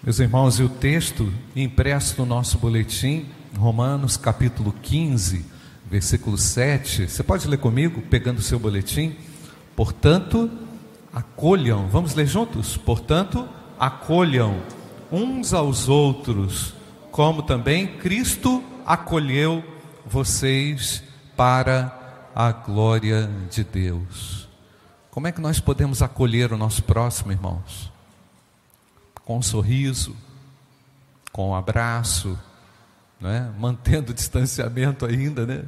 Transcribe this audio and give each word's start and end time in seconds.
Meus 0.00 0.20
irmãos, 0.20 0.60
e 0.60 0.62
o 0.62 0.68
texto 0.68 1.30
impresso 1.56 2.20
no 2.20 2.24
nosso 2.24 2.56
boletim, 2.56 3.26
Romanos 3.56 4.16
capítulo 4.16 4.72
15, 4.80 5.44
versículo 5.90 6.38
7. 6.38 7.08
Você 7.08 7.20
pode 7.24 7.48
ler 7.48 7.58
comigo, 7.58 8.00
pegando 8.02 8.38
o 8.38 8.42
seu 8.42 8.60
boletim? 8.60 9.16
Portanto, 9.74 10.48
acolham, 11.12 11.88
vamos 11.88 12.14
ler 12.14 12.28
juntos? 12.28 12.76
Portanto, 12.76 13.48
acolham 13.76 14.62
uns 15.10 15.52
aos 15.52 15.88
outros, 15.88 16.74
como 17.10 17.42
também 17.42 17.98
Cristo 17.98 18.62
acolheu 18.86 19.64
vocês 20.06 21.02
para 21.36 22.30
a 22.36 22.52
glória 22.52 23.28
de 23.50 23.64
Deus. 23.64 24.48
Como 25.10 25.26
é 25.26 25.32
que 25.32 25.40
nós 25.40 25.58
podemos 25.58 26.02
acolher 26.02 26.52
o 26.52 26.56
nosso 26.56 26.84
próximo, 26.84 27.32
irmãos? 27.32 27.97
Com 29.28 29.36
um 29.36 29.42
sorriso, 29.42 30.16
com 31.30 31.50
um 31.50 31.54
abraço, 31.54 32.38
né? 33.20 33.52
mantendo 33.58 34.10
o 34.10 34.14
distanciamento 34.14 35.04
ainda, 35.04 35.44
né? 35.44 35.66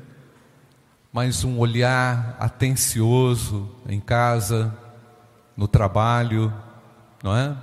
mas 1.13 1.45
um 1.45 1.59
olhar 1.59 2.39
atencioso 2.41 3.71
em 3.87 4.01
casa, 4.01 4.75
no 5.55 5.69
trabalho, 5.69 6.51
não 7.23 7.37
é? 7.37 7.55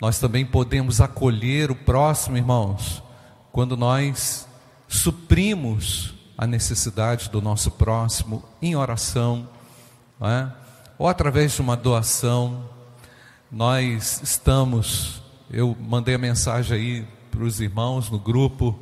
Nós 0.00 0.20
também 0.20 0.46
podemos 0.46 1.00
acolher 1.00 1.68
o 1.68 1.74
próximo, 1.74 2.36
irmãos, 2.36 3.02
quando 3.50 3.76
nós 3.76 4.46
suprimos 4.86 6.14
a 6.38 6.46
necessidade 6.46 7.28
do 7.28 7.42
nosso 7.42 7.72
próximo 7.72 8.44
em 8.62 8.76
oração, 8.76 9.48
não 10.20 10.28
é? 10.28 10.52
ou 10.96 11.08
através 11.08 11.54
de 11.54 11.60
uma 11.60 11.76
doação. 11.76 12.70
Nós 13.50 14.20
estamos 14.22 15.23
eu 15.50 15.76
mandei 15.78 16.14
a 16.14 16.18
mensagem 16.18 16.76
aí 16.76 17.06
para 17.30 17.42
os 17.42 17.60
irmãos 17.60 18.10
no 18.10 18.18
grupo, 18.18 18.78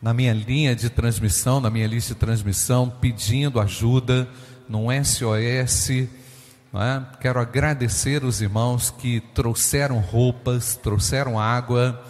na 0.00 0.14
minha 0.14 0.32
linha 0.32 0.74
de 0.74 0.88
transmissão, 0.88 1.60
na 1.60 1.70
minha 1.70 1.86
lista 1.86 2.14
de 2.14 2.20
transmissão, 2.20 2.88
pedindo 2.88 3.60
ajuda 3.60 4.28
no 4.68 4.86
SOS. 5.04 5.90
É? 5.90 7.02
Quero 7.20 7.38
agradecer 7.38 8.24
os 8.24 8.40
irmãos 8.40 8.90
que 8.90 9.20
trouxeram 9.34 9.98
roupas, 9.98 10.74
trouxeram 10.74 11.38
água, 11.38 12.02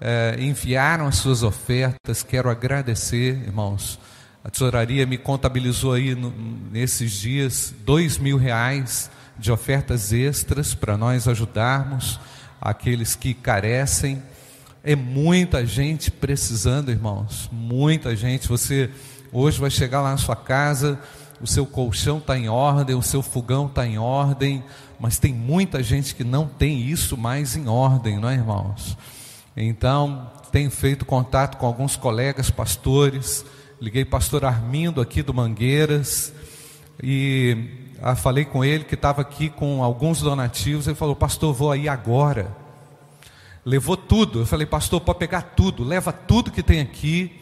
é, 0.00 0.36
enviaram 0.38 1.06
as 1.06 1.16
suas 1.16 1.42
ofertas. 1.42 2.22
Quero 2.22 2.48
agradecer, 2.48 3.34
irmãos. 3.42 3.98
A 4.44 4.50
tesouraria 4.50 5.04
me 5.04 5.18
contabilizou 5.18 5.94
aí 5.94 6.14
no, 6.14 6.32
nesses 6.70 7.10
dias 7.12 7.74
dois 7.84 8.16
mil 8.16 8.38
reais 8.38 9.10
de 9.36 9.50
ofertas 9.50 10.12
extras 10.12 10.74
para 10.74 10.96
nós 10.96 11.26
ajudarmos 11.26 12.20
aqueles 12.60 13.14
que 13.14 13.34
carecem. 13.34 14.22
É 14.82 14.96
muita 14.96 15.66
gente 15.66 16.10
precisando, 16.10 16.90
irmãos, 16.90 17.48
muita 17.52 18.14
gente. 18.16 18.48
Você 18.48 18.90
hoje 19.32 19.60
vai 19.60 19.70
chegar 19.70 20.00
lá 20.00 20.10
na 20.12 20.16
sua 20.16 20.36
casa, 20.36 20.98
o 21.40 21.46
seu 21.46 21.66
colchão 21.66 22.18
está 22.18 22.36
em 22.38 22.48
ordem, 22.48 22.96
o 22.96 23.02
seu 23.02 23.22
fogão 23.22 23.66
está 23.66 23.86
em 23.86 23.98
ordem, 23.98 24.64
mas 24.98 25.18
tem 25.18 25.32
muita 25.32 25.82
gente 25.82 26.14
que 26.14 26.24
não 26.24 26.46
tem 26.46 26.80
isso 26.80 27.16
mais 27.16 27.56
em 27.56 27.68
ordem, 27.68 28.18
não 28.18 28.28
é, 28.28 28.34
irmãos? 28.34 28.96
Então, 29.56 30.30
tenho 30.50 30.70
feito 30.70 31.04
contato 31.04 31.56
com 31.56 31.66
alguns 31.66 31.96
colegas 31.96 32.50
pastores, 32.50 33.44
liguei 33.80 34.04
pastor 34.04 34.44
Armindo 34.44 35.00
aqui 35.00 35.22
do 35.22 35.34
Mangueiras, 35.34 36.32
e 37.02 37.87
ah, 38.00 38.14
falei 38.14 38.44
com 38.44 38.64
ele 38.64 38.84
que 38.84 38.94
estava 38.94 39.22
aqui 39.22 39.48
com 39.48 39.82
alguns 39.82 40.20
donativos. 40.20 40.86
Ele 40.86 40.94
falou, 40.94 41.16
pastor, 41.16 41.52
vou 41.52 41.72
aí 41.72 41.88
agora. 41.88 42.54
Levou 43.64 43.96
tudo. 43.96 44.40
Eu 44.40 44.46
falei, 44.46 44.66
pastor, 44.66 45.00
pode 45.00 45.18
pegar 45.18 45.42
tudo, 45.42 45.82
leva 45.82 46.12
tudo 46.12 46.52
que 46.52 46.62
tem 46.62 46.80
aqui. 46.80 47.40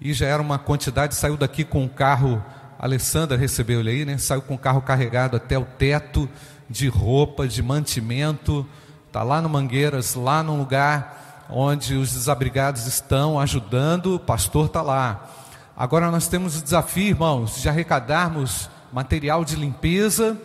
E 0.00 0.12
já 0.12 0.26
era 0.26 0.42
uma 0.42 0.58
quantidade, 0.58 1.14
saiu 1.14 1.36
daqui 1.36 1.64
com 1.64 1.82
um 1.82 1.88
carro. 1.88 2.42
A 2.78 2.84
Alessandra 2.84 3.36
recebeu 3.36 3.80
ele 3.80 3.90
aí, 3.90 4.04
né? 4.04 4.18
Saiu 4.18 4.42
com 4.42 4.54
o 4.54 4.58
carro 4.58 4.82
carregado 4.82 5.36
até 5.36 5.58
o 5.58 5.64
teto 5.64 6.28
de 6.68 6.86
roupa, 6.88 7.48
de 7.48 7.62
mantimento. 7.62 8.66
Está 9.06 9.22
lá 9.22 9.40
no 9.40 9.48
Mangueiras, 9.48 10.14
lá 10.14 10.42
num 10.42 10.58
lugar 10.58 11.46
onde 11.48 11.94
os 11.94 12.12
desabrigados 12.12 12.86
estão 12.86 13.40
ajudando. 13.40 14.16
O 14.16 14.20
pastor 14.20 14.66
está 14.66 14.82
lá. 14.82 15.30
Agora 15.74 16.10
nós 16.10 16.28
temos 16.28 16.58
o 16.58 16.62
desafio, 16.62 17.08
irmãos, 17.08 17.62
de 17.62 17.68
arrecadarmos 17.68 18.68
material 18.94 19.44
de 19.44 19.56
limpeza 19.56 20.40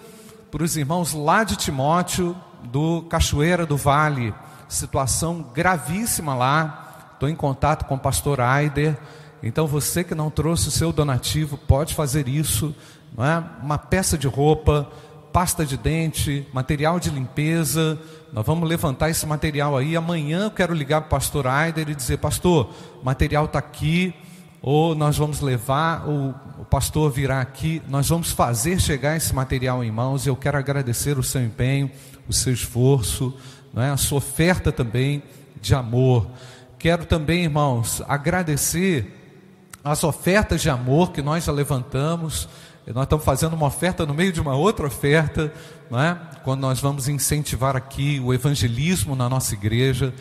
para 0.49 0.63
os 0.63 0.75
irmãos 0.75 1.13
lá 1.13 1.43
de 1.43 1.55
Timóteo, 1.55 2.35
do 2.63 3.03
Cachoeira 3.03 3.63
do 3.63 3.77
Vale. 3.77 4.33
Situação 4.67 5.45
gravíssima 5.53 6.33
lá. 6.33 7.11
Estou 7.13 7.29
em 7.29 7.35
contato 7.35 7.85
com 7.85 7.93
o 7.93 7.99
pastor 7.99 8.41
Aider. 8.41 8.97
Então 9.43 9.67
você 9.67 10.03
que 10.03 10.15
não 10.15 10.31
trouxe 10.31 10.67
o 10.67 10.71
seu 10.71 10.91
donativo, 10.91 11.57
pode 11.59 11.93
fazer 11.93 12.27
isso. 12.27 12.75
Não 13.15 13.23
é? 13.23 13.43
Uma 13.61 13.77
peça 13.77 14.17
de 14.17 14.27
roupa, 14.27 14.89
pasta 15.31 15.63
de 15.63 15.77
dente, 15.77 16.47
material 16.51 16.99
de 16.99 17.11
limpeza. 17.11 17.99
Nós 18.33 18.43
vamos 18.43 18.67
levantar 18.67 19.11
esse 19.11 19.27
material 19.27 19.77
aí. 19.77 19.95
Amanhã 19.95 20.45
eu 20.45 20.51
quero 20.51 20.73
ligar 20.73 21.01
para 21.01 21.07
o 21.07 21.11
pastor 21.11 21.45
Aider 21.45 21.87
e 21.87 21.93
dizer: 21.93 22.17
Pastor, 22.17 22.71
o 22.99 23.05
material 23.05 23.45
está 23.45 23.59
aqui 23.59 24.15
ou 24.61 24.93
nós 24.93 25.17
vamos 25.17 25.39
levar, 25.39 26.07
ou 26.07 26.35
o 26.59 26.65
pastor 26.65 27.11
virá 27.11 27.39
aqui, 27.39 27.81
nós 27.87 28.09
vamos 28.09 28.31
fazer 28.31 28.79
chegar 28.79 29.15
esse 29.15 29.33
material 29.33 29.83
em 29.83 29.91
mãos. 29.91 30.27
Eu 30.27 30.35
quero 30.35 30.57
agradecer 30.57 31.17
o 31.17 31.23
seu 31.23 31.41
empenho, 31.41 31.89
o 32.27 32.33
seu 32.33 32.53
esforço, 32.53 33.33
não 33.73 33.81
é? 33.81 33.89
a 33.89 33.97
sua 33.97 34.17
oferta 34.17 34.71
também 34.71 35.23
de 35.61 35.73
amor. 35.73 36.27
Quero 36.77 37.05
também, 37.05 37.43
irmãos, 37.43 38.01
agradecer 38.07 39.15
as 39.83 40.03
ofertas 40.03 40.61
de 40.61 40.69
amor 40.69 41.11
que 41.11 41.21
nós 41.21 41.45
já 41.45 41.51
levantamos. 41.51 42.49
Nós 42.87 43.03
estamos 43.03 43.23
fazendo 43.23 43.53
uma 43.53 43.67
oferta 43.67 44.05
no 44.05 44.13
meio 44.13 44.33
de 44.33 44.41
uma 44.41 44.55
outra 44.55 44.87
oferta, 44.87 45.53
não 45.89 46.01
é? 46.01 46.17
quando 46.43 46.61
nós 46.61 46.79
vamos 46.79 47.07
incentivar 47.07 47.75
aqui 47.75 48.19
o 48.23 48.33
evangelismo 48.33 49.15
na 49.15 49.29
nossa 49.29 49.53
igreja 49.53 50.13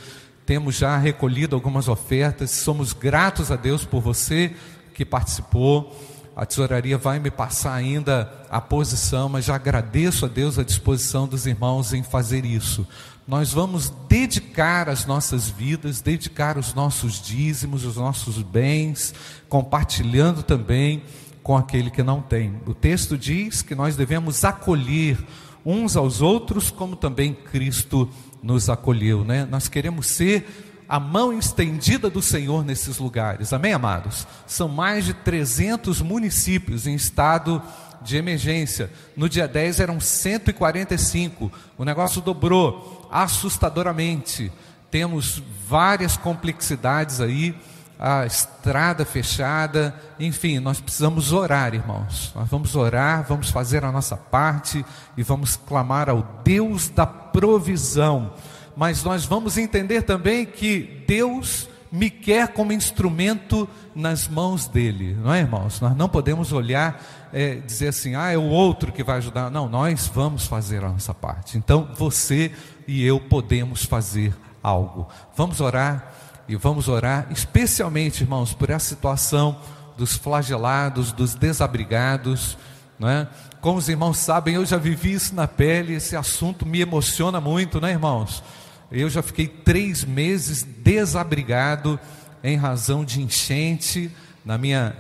temos 0.49 0.77
já 0.77 0.97
recolhido 0.97 1.55
algumas 1.55 1.89
ofertas, 1.89 2.51
somos 2.53 2.95
gratos 2.95 3.53
a 3.53 3.57
Deus 3.57 3.85
por 3.85 4.01
você 4.01 4.51
que 4.95 5.05
participou. 5.05 5.95
A 6.35 6.47
tesouraria 6.47 6.97
vai 6.97 7.19
me 7.19 7.31
passar 7.31 7.75
ainda 7.75 8.33
a 8.49 8.59
posição, 8.59 9.29
mas 9.29 9.45
já 9.45 9.57
agradeço 9.57 10.25
a 10.25 10.29
Deus 10.29 10.59
a 10.59 10.65
disposição 10.65 11.29
dos 11.29 11.45
irmãos 11.47 11.93
em 11.93 12.03
fazer 12.03 12.47
isso. 12.47 12.89
Nós 13.27 13.53
vamos 13.53 13.93
dedicar 14.09 14.89
as 14.89 15.05
nossas 15.05 15.51
vidas, 15.51 16.01
dedicar 16.01 16.57
os 16.57 16.73
nossos 16.73 17.21
dízimos, 17.21 17.85
os 17.85 17.97
nossos 17.97 18.41
bens, 18.41 19.13
compartilhando 19.51 20.43
também 20.43 21.03
com 21.43 21.59
aquele 21.59 21.91
que 21.91 22.03
não 22.03 22.23
tem. 22.23 22.59
O 22.65 22.73
texto 22.73 23.19
diz 23.19 23.61
que 23.61 23.75
nós 23.75 23.97
devemos 23.97 24.43
acolher 24.47 25.19
uns 25.63 25.95
aos 25.95 26.23
outros, 26.23 26.71
como 26.71 26.97
também 26.97 27.35
Cristo 27.35 28.09
nos 28.43 28.69
acolheu, 28.69 29.25
né? 29.25 29.47
Nós 29.51 29.69
queremos 29.69 30.07
ser 30.07 30.47
a 30.89 30.99
mão 30.99 31.37
estendida 31.37 32.09
do 32.09 32.23
Senhor 32.23 32.65
nesses 32.65 32.99
lugares. 32.99 33.53
Amém, 33.53 33.75
amados? 33.75 34.27
São 34.47 34.69
mais 34.69 35.05
de 35.05 35.13
300 35.13 36.01
municípios 36.01 36.87
em 36.87 36.95
estado 36.95 37.63
de 38.01 38.17
emergência. 38.17 38.91
No 39.17 39.29
dia 39.29 39.47
10 39.47 39.81
eram 39.81 40.01
145. 40.01 41.53
O 41.77 41.85
negócio 41.85 42.23
dobrou 42.23 43.07
assustadoramente. 43.11 44.51
Temos 44.91 45.43
várias 45.69 46.17
complexidades 46.17 47.21
aí 47.21 47.55
a 47.99 48.25
estrada 48.25 49.05
fechada, 49.05 49.95
enfim, 50.21 50.61
nós 50.61 50.81
precisamos 50.81 51.33
orar, 51.33 51.75
irmãos. 51.75 52.33
Nós 52.35 52.49
vamos 52.49 52.77
orar, 52.77 53.25
vamos 53.29 53.51
fazer 53.51 53.85
a 53.85 53.91
nossa 53.91 54.17
parte 54.17 54.85
e 55.17 55.23
vamos 55.23 55.57
clamar 55.57 56.09
ao 56.09 56.23
Deus 56.45 56.89
da 56.89 57.07
provisão. 57.07 58.33
Mas 58.77 59.03
nós 59.03 59.25
vamos 59.25 59.59
entender 59.59 60.03
também 60.03 60.47
que 60.47 61.05
Deus 61.09 61.69
me 61.91 62.09
quer 62.09 62.49
como 62.49 62.73
instrumento 62.73 63.69
nas 63.95 64.29
mãos 64.29 64.69
dele, 64.69 65.17
não 65.21 65.35
é, 65.35 65.41
irmãos? 65.41 65.81
Nós 65.81 65.97
não 65.97 66.09
podemos 66.09 66.53
olhar, 66.53 67.03
é, 67.33 67.57
dizer 67.57 67.89
assim, 67.89 68.15
ah, 68.15 68.31
é 68.31 68.39
o 68.39 68.45
outro 68.45 68.93
que 68.93 69.03
vai 69.03 69.17
ajudar. 69.17 69.51
Não, 69.51 69.69
nós 69.69 70.07
vamos 70.07 70.47
fazer 70.47 70.85
a 70.85 70.91
nossa 70.91 71.13
parte. 71.13 71.59
Então, 71.59 71.89
você 71.97 72.53
e 72.87 73.05
eu 73.05 73.19
podemos 73.19 73.85
fazer 73.85 74.33
algo. 74.63 75.09
Vamos 75.35 75.61
orar 75.61 76.15
e 76.49 76.57
vamos 76.57 76.89
orar, 76.89 77.27
especialmente, 77.31 78.23
irmãos, 78.23 78.55
por 78.55 78.71
essa 78.71 78.89
situação 78.89 79.61
dos 79.97 80.17
flagelados, 80.17 81.13
dos 81.13 81.35
desabrigados. 81.35 82.57
Né? 82.99 83.29
Como 83.61 83.79
os 83.79 83.89
irmãos 83.89 84.19
sabem, 84.19 84.55
eu 84.55 84.65
já 84.65 84.79
vivi 84.79 85.13
isso 85.13 85.35
na 85.35 85.47
pele, 85.47 85.95
esse 85.95 86.17
assunto 86.17 86.65
me 86.65 86.81
emociona 86.81 87.41
muito, 87.41 87.81
né, 87.81 87.91
irmãos? 87.91 88.43
Eu 88.91 89.11
já 89.11 89.23
fiquei 89.23 89.47
três 89.47 90.05
meses 90.05 90.63
desabrigado 90.63 92.01
em 92.43 92.57
razão 92.57 93.05
de 93.05 93.21
enchente 93.21 94.11
na 94.45 94.57
minha 94.57 94.97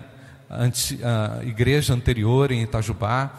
anti, 0.51 0.97
uh, 0.97 1.47
igreja 1.47 1.94
anterior 1.94 2.51
em 2.51 2.62
Itajubá. 2.62 3.33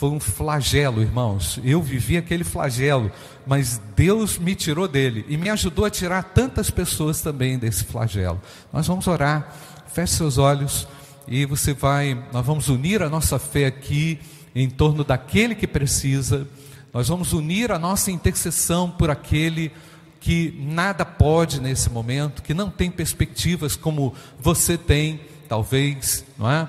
Foi 0.00 0.08
um 0.08 0.18
flagelo, 0.18 1.02
irmãos. 1.02 1.60
Eu 1.62 1.82
vivi 1.82 2.16
aquele 2.16 2.42
flagelo, 2.42 3.12
mas 3.46 3.78
Deus 3.94 4.38
me 4.38 4.54
tirou 4.54 4.88
dele 4.88 5.26
e 5.28 5.36
me 5.36 5.50
ajudou 5.50 5.84
a 5.84 5.90
tirar 5.90 6.22
tantas 6.22 6.70
pessoas 6.70 7.20
também 7.20 7.58
desse 7.58 7.84
flagelo. 7.84 8.40
Nós 8.72 8.86
vamos 8.86 9.06
orar, 9.06 9.54
feche 9.92 10.14
seus 10.14 10.38
olhos 10.38 10.88
e 11.28 11.44
você 11.44 11.74
vai, 11.74 12.18
nós 12.32 12.46
vamos 12.46 12.70
unir 12.70 13.02
a 13.02 13.10
nossa 13.10 13.38
fé 13.38 13.66
aqui 13.66 14.18
em 14.54 14.70
torno 14.70 15.04
daquele 15.04 15.54
que 15.54 15.66
precisa, 15.66 16.48
nós 16.94 17.08
vamos 17.08 17.34
unir 17.34 17.70
a 17.70 17.78
nossa 17.78 18.10
intercessão 18.10 18.90
por 18.90 19.10
aquele 19.10 19.70
que 20.18 20.58
nada 20.58 21.04
pode 21.04 21.60
nesse 21.60 21.90
momento, 21.90 22.42
que 22.42 22.54
não 22.54 22.70
tem 22.70 22.90
perspectivas 22.90 23.76
como 23.76 24.14
você 24.38 24.78
tem, 24.78 25.20
talvez, 25.46 26.24
não 26.38 26.50
é? 26.50 26.66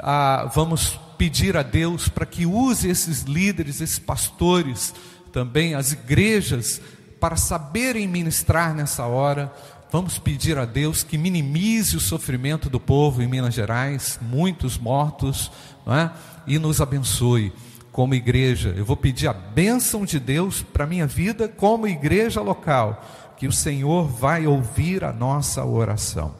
Ah, 0.00 0.50
vamos 0.52 0.98
pedir 1.22 1.56
a 1.56 1.62
Deus 1.62 2.08
para 2.08 2.26
que 2.26 2.44
use 2.44 2.88
esses 2.88 3.22
líderes, 3.22 3.80
esses 3.80 3.96
pastores, 4.00 4.92
também 5.32 5.72
as 5.72 5.92
igrejas, 5.92 6.80
para 7.20 7.36
saberem 7.36 8.08
ministrar 8.08 8.74
nessa 8.74 9.06
hora. 9.06 9.52
Vamos 9.92 10.18
pedir 10.18 10.58
a 10.58 10.64
Deus 10.64 11.04
que 11.04 11.16
minimize 11.16 11.96
o 11.96 12.00
sofrimento 12.00 12.68
do 12.68 12.80
povo 12.80 13.22
em 13.22 13.28
Minas 13.28 13.54
Gerais, 13.54 14.18
muitos 14.20 14.76
mortos, 14.76 15.52
não 15.86 15.94
é? 15.94 16.10
e 16.44 16.58
nos 16.58 16.80
abençoe 16.80 17.52
como 17.92 18.16
igreja. 18.16 18.74
Eu 18.76 18.84
vou 18.84 18.96
pedir 18.96 19.28
a 19.28 19.32
bênção 19.32 20.04
de 20.04 20.18
Deus 20.18 20.60
para 20.60 20.82
a 20.82 20.88
minha 20.88 21.06
vida 21.06 21.46
como 21.46 21.86
igreja 21.86 22.40
local, 22.40 23.00
que 23.36 23.46
o 23.46 23.52
Senhor 23.52 24.08
vai 24.08 24.44
ouvir 24.44 25.04
a 25.04 25.12
nossa 25.12 25.64
oração. 25.64 26.34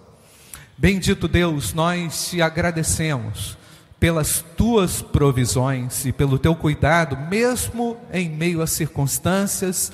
Bendito 0.77 1.29
Deus, 1.29 1.73
nós 1.73 2.31
te 2.31 2.43
agradecemos 2.43 3.62
pelas 4.03 4.45
tuas 4.57 5.01
provisões 5.01 6.05
e 6.05 6.11
pelo 6.11 6.37
teu 6.37 6.57
cuidado, 6.57 7.17
mesmo 7.31 7.97
em 8.13 8.29
meio 8.29 8.61
a 8.61 8.67
circunstâncias 8.67 9.93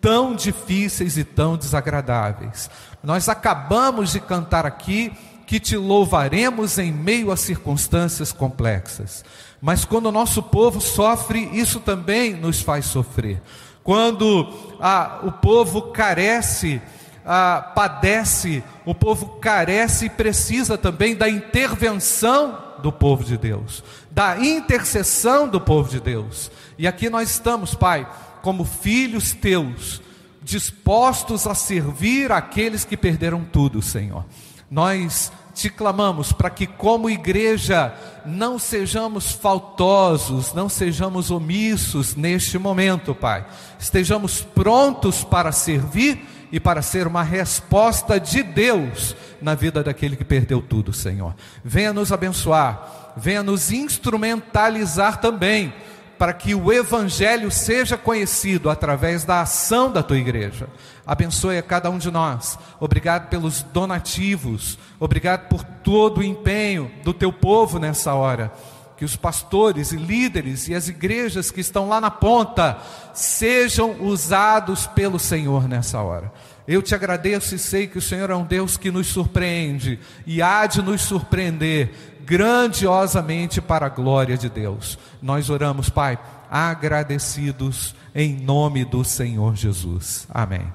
tão 0.00 0.34
difíceis 0.34 1.18
e 1.18 1.22
tão 1.22 1.58
desagradáveis. 1.58 2.70
Nós 3.02 3.28
acabamos 3.28 4.12
de 4.12 4.20
cantar 4.20 4.64
aqui 4.64 5.12
que 5.46 5.60
te 5.60 5.76
louvaremos 5.76 6.78
em 6.78 6.90
meio 6.90 7.30
a 7.30 7.36
circunstâncias 7.36 8.32
complexas. 8.32 9.22
Mas 9.60 9.84
quando 9.84 10.06
o 10.06 10.12
nosso 10.12 10.42
povo 10.42 10.80
sofre, 10.80 11.50
isso 11.52 11.78
também 11.78 12.32
nos 12.32 12.62
faz 12.62 12.86
sofrer. 12.86 13.42
Quando 13.84 14.50
ah, 14.80 15.20
o 15.24 15.30
povo 15.30 15.92
carece, 15.92 16.80
ah, 17.22 17.70
padece, 17.74 18.64
o 18.86 18.94
povo 18.94 19.36
carece 19.42 20.06
e 20.06 20.10
precisa 20.10 20.78
também 20.78 21.14
da 21.14 21.28
intervenção 21.28 22.71
do 22.82 22.92
povo 22.92 23.24
de 23.24 23.38
Deus, 23.38 23.82
da 24.10 24.38
intercessão 24.38 25.48
do 25.48 25.60
povo 25.60 25.88
de 25.88 26.00
Deus. 26.00 26.50
E 26.76 26.86
aqui 26.86 27.08
nós 27.08 27.30
estamos, 27.30 27.74
Pai, 27.74 28.06
como 28.42 28.64
filhos 28.64 29.32
teus, 29.32 30.02
dispostos 30.42 31.46
a 31.46 31.54
servir 31.54 32.32
aqueles 32.32 32.84
que 32.84 32.96
perderam 32.96 33.44
tudo, 33.44 33.80
Senhor. 33.80 34.24
Nós 34.70 35.30
te 35.54 35.70
clamamos 35.70 36.32
para 36.32 36.50
que, 36.50 36.66
como 36.66 37.10
igreja, 37.10 37.94
não 38.24 38.58
sejamos 38.58 39.32
faltosos, 39.32 40.52
não 40.54 40.68
sejamos 40.68 41.30
omissos 41.30 42.16
neste 42.16 42.58
momento, 42.58 43.14
Pai. 43.14 43.46
Estejamos 43.78 44.40
prontos 44.40 45.22
para 45.22 45.52
servir 45.52 46.26
e 46.52 46.60
para 46.60 46.82
ser 46.82 47.06
uma 47.06 47.22
resposta 47.22 48.20
de 48.20 48.42
Deus 48.42 49.16
na 49.40 49.54
vida 49.54 49.82
daquele 49.82 50.14
que 50.14 50.24
perdeu 50.24 50.60
tudo, 50.60 50.92
Senhor. 50.92 51.34
Venha 51.64 51.94
nos 51.94 52.12
abençoar, 52.12 53.14
venha 53.16 53.42
nos 53.42 53.72
instrumentalizar 53.72 55.18
também 55.18 55.72
para 56.18 56.34
que 56.34 56.54
o 56.54 56.72
Evangelho 56.72 57.50
seja 57.50 57.96
conhecido 57.96 58.70
através 58.70 59.24
da 59.24 59.40
ação 59.40 59.90
da 59.90 60.04
tua 60.04 60.18
igreja. 60.18 60.68
Abençoe 61.04 61.58
a 61.58 61.62
cada 61.62 61.90
um 61.90 61.98
de 61.98 62.10
nós. 62.12 62.56
Obrigado 62.78 63.28
pelos 63.28 63.62
donativos. 63.62 64.78
Obrigado 65.00 65.48
por 65.48 65.64
todo 65.64 66.18
o 66.18 66.22
empenho 66.22 66.92
do 67.02 67.12
teu 67.12 67.32
povo 67.32 67.80
nessa 67.80 68.14
hora. 68.14 68.52
Que 68.96 69.04
os 69.04 69.16
pastores 69.16 69.92
e 69.92 69.96
líderes 69.96 70.68
e 70.68 70.74
as 70.74 70.88
igrejas 70.88 71.50
que 71.50 71.60
estão 71.60 71.88
lá 71.88 72.00
na 72.00 72.10
ponta 72.10 72.78
sejam 73.12 73.96
usados 74.00 74.86
pelo 74.86 75.18
Senhor 75.18 75.68
nessa 75.68 76.00
hora. 76.00 76.32
Eu 76.66 76.80
te 76.80 76.94
agradeço 76.94 77.54
e 77.54 77.58
sei 77.58 77.86
que 77.86 77.98
o 77.98 78.02
Senhor 78.02 78.30
é 78.30 78.36
um 78.36 78.44
Deus 78.44 78.76
que 78.76 78.90
nos 78.90 79.08
surpreende 79.08 79.98
e 80.26 80.40
há 80.40 80.66
de 80.66 80.80
nos 80.80 81.02
surpreender 81.02 81.90
grandiosamente 82.24 83.60
para 83.60 83.86
a 83.86 83.88
glória 83.88 84.38
de 84.38 84.48
Deus. 84.48 84.98
Nós 85.20 85.50
oramos, 85.50 85.88
Pai, 85.88 86.18
agradecidos 86.50 87.94
em 88.14 88.36
nome 88.36 88.84
do 88.84 89.04
Senhor 89.04 89.56
Jesus. 89.56 90.26
Amém. 90.30 90.72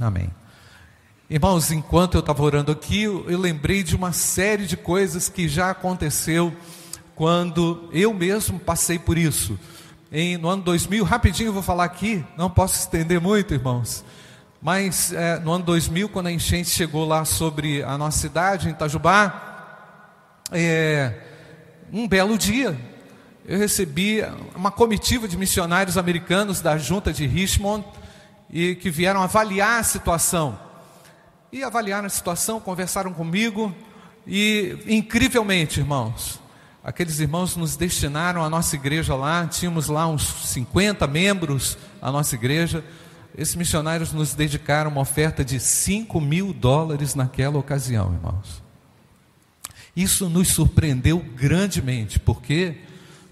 Amém. 0.00 0.30
Irmãos, 1.28 1.70
enquanto 1.70 2.14
eu 2.14 2.20
estava 2.20 2.42
orando 2.42 2.70
aqui, 2.70 3.02
eu 3.02 3.38
lembrei 3.38 3.82
de 3.82 3.96
uma 3.96 4.12
série 4.12 4.66
de 4.66 4.76
coisas 4.76 5.28
que 5.28 5.48
já 5.48 5.70
aconteceu 5.70 6.54
quando 7.14 7.88
eu 7.92 8.12
mesmo 8.12 8.58
passei 8.58 8.98
por 8.98 9.16
isso. 9.16 9.58
Em, 10.10 10.36
no 10.36 10.48
ano 10.48 10.62
2000, 10.62 11.04
rapidinho 11.04 11.48
eu 11.48 11.52
vou 11.52 11.62
falar 11.62 11.84
aqui, 11.84 12.24
não 12.36 12.48
posso 12.48 12.78
estender 12.78 13.20
muito, 13.20 13.54
irmãos. 13.54 14.04
Mas 14.60 15.12
é, 15.12 15.38
no 15.40 15.52
ano 15.52 15.64
2000, 15.64 16.08
quando 16.08 16.28
a 16.28 16.32
enchente 16.32 16.70
chegou 16.70 17.04
lá 17.04 17.24
sobre 17.24 17.82
a 17.82 17.98
nossa 17.98 18.18
cidade, 18.18 18.68
em 18.68 18.70
Itajubá, 18.70 20.42
é, 20.50 21.12
um 21.92 22.08
belo 22.08 22.38
dia, 22.38 22.78
eu 23.46 23.58
recebi 23.58 24.22
uma 24.54 24.70
comitiva 24.70 25.28
de 25.28 25.36
missionários 25.36 25.98
americanos 25.98 26.60
da 26.60 26.78
junta 26.78 27.12
de 27.12 27.26
Richmond 27.26 27.84
e 28.50 28.74
que 28.76 28.90
vieram 28.90 29.22
avaliar 29.22 29.80
a 29.80 29.82
situação. 29.82 30.58
E 31.52 31.62
avaliaram 31.62 32.06
a 32.06 32.10
situação, 32.10 32.58
conversaram 32.58 33.12
comigo 33.12 33.74
e 34.26 34.78
incrivelmente, 34.86 35.80
irmãos, 35.80 36.40
aqueles 36.84 37.18
irmãos 37.18 37.56
nos 37.56 37.76
destinaram 37.76 38.44
à 38.44 38.50
nossa 38.50 38.76
igreja 38.76 39.14
lá, 39.14 39.46
tínhamos 39.46 39.88
lá 39.88 40.06
uns 40.06 40.22
50 40.52 41.06
membros 41.06 41.78
a 42.00 42.12
nossa 42.12 42.34
igreja. 42.34 42.84
Esses 43.36 43.54
missionários 43.54 44.12
nos 44.12 44.34
dedicaram 44.34 44.90
uma 44.90 45.00
oferta 45.00 45.42
de 45.42 45.58
5 45.58 46.20
mil 46.20 46.52
dólares 46.52 47.14
naquela 47.14 47.58
ocasião, 47.58 48.12
irmãos. 48.12 48.62
Isso 49.96 50.28
nos 50.28 50.48
surpreendeu 50.48 51.18
grandemente, 51.34 52.20
por 52.20 52.42
quê? 52.42 52.76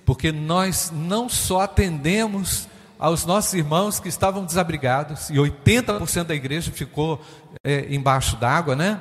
Porque 0.06 0.32
nós 0.32 0.90
não 0.92 1.28
só 1.28 1.60
atendemos 1.60 2.66
aos 2.98 3.26
nossos 3.26 3.52
irmãos 3.52 4.00
que 4.00 4.08
estavam 4.08 4.44
desabrigados, 4.44 5.28
e 5.28 5.34
80% 5.34 6.24
da 6.24 6.34
igreja 6.34 6.70
ficou 6.70 7.20
é, 7.62 7.92
embaixo 7.92 8.36
d'água, 8.36 8.74
né? 8.74 9.00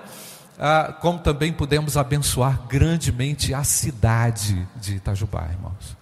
Ah, 0.63 0.95
como 1.01 1.17
também 1.17 1.51
pudemos 1.51 1.97
abençoar 1.97 2.67
grandemente 2.67 3.51
a 3.51 3.63
cidade 3.63 4.67
de 4.75 4.97
Itajubá, 4.97 5.49
irmãos. 5.51 5.97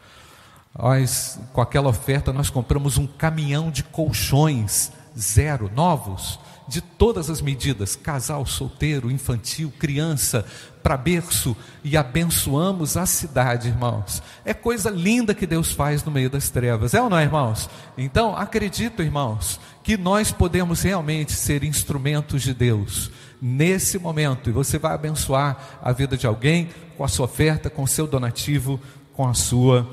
Nós, 0.78 1.40
com 1.54 1.62
aquela 1.62 1.88
oferta, 1.88 2.34
nós 2.34 2.50
compramos 2.50 2.98
um 2.98 3.08
caminhão 3.08 3.72
de 3.72 3.86
colchões 3.86 4.92
zero, 5.18 5.72
novos, 5.74 6.42
de 6.68 6.82
todas 6.82 7.30
as 7.30 7.42
medidas, 7.42 7.96
casal, 7.96 8.46
solteiro, 8.46 9.10
infantil, 9.10 9.72
criança, 9.80 10.46
para 10.84 10.98
berço, 10.98 11.56
e 11.82 11.96
abençoamos 11.96 12.98
a 12.98 13.06
cidade, 13.06 13.70
irmãos. 13.70 14.22
É 14.44 14.54
coisa 14.54 14.90
linda 14.90 15.34
que 15.34 15.48
Deus 15.48 15.72
faz 15.72 16.04
no 16.04 16.12
meio 16.12 16.30
das 16.30 16.50
trevas, 16.50 16.94
é 16.94 17.02
ou 17.02 17.10
não 17.10 17.18
é, 17.18 17.24
irmãos? 17.24 17.70
Então, 17.98 18.36
acredito, 18.36 19.02
irmãos, 19.02 19.58
que 19.84 19.96
nós 19.96 20.34
podemos 20.34 20.82
realmente 20.82 21.32
ser 21.32 21.64
instrumentos 21.64 22.44
de 22.44 22.54
Deus 22.54 23.10
nesse 23.42 23.98
momento, 23.98 24.50
e 24.50 24.54
você 24.54 24.78
vai 24.78 24.94
abençoar 24.94 25.80
a 25.82 25.92
vida 25.92 26.18
de 26.18 26.28
alguém 26.28 26.70
com 26.98 27.04
a 27.04 27.08
sua 27.08 27.26
oferta, 27.26 27.70
com 27.70 27.84
o 27.84 27.88
seu 27.88 28.06
donativo, 28.06 28.80
com 29.14 29.28
a 29.28 29.34
sua 29.34 29.88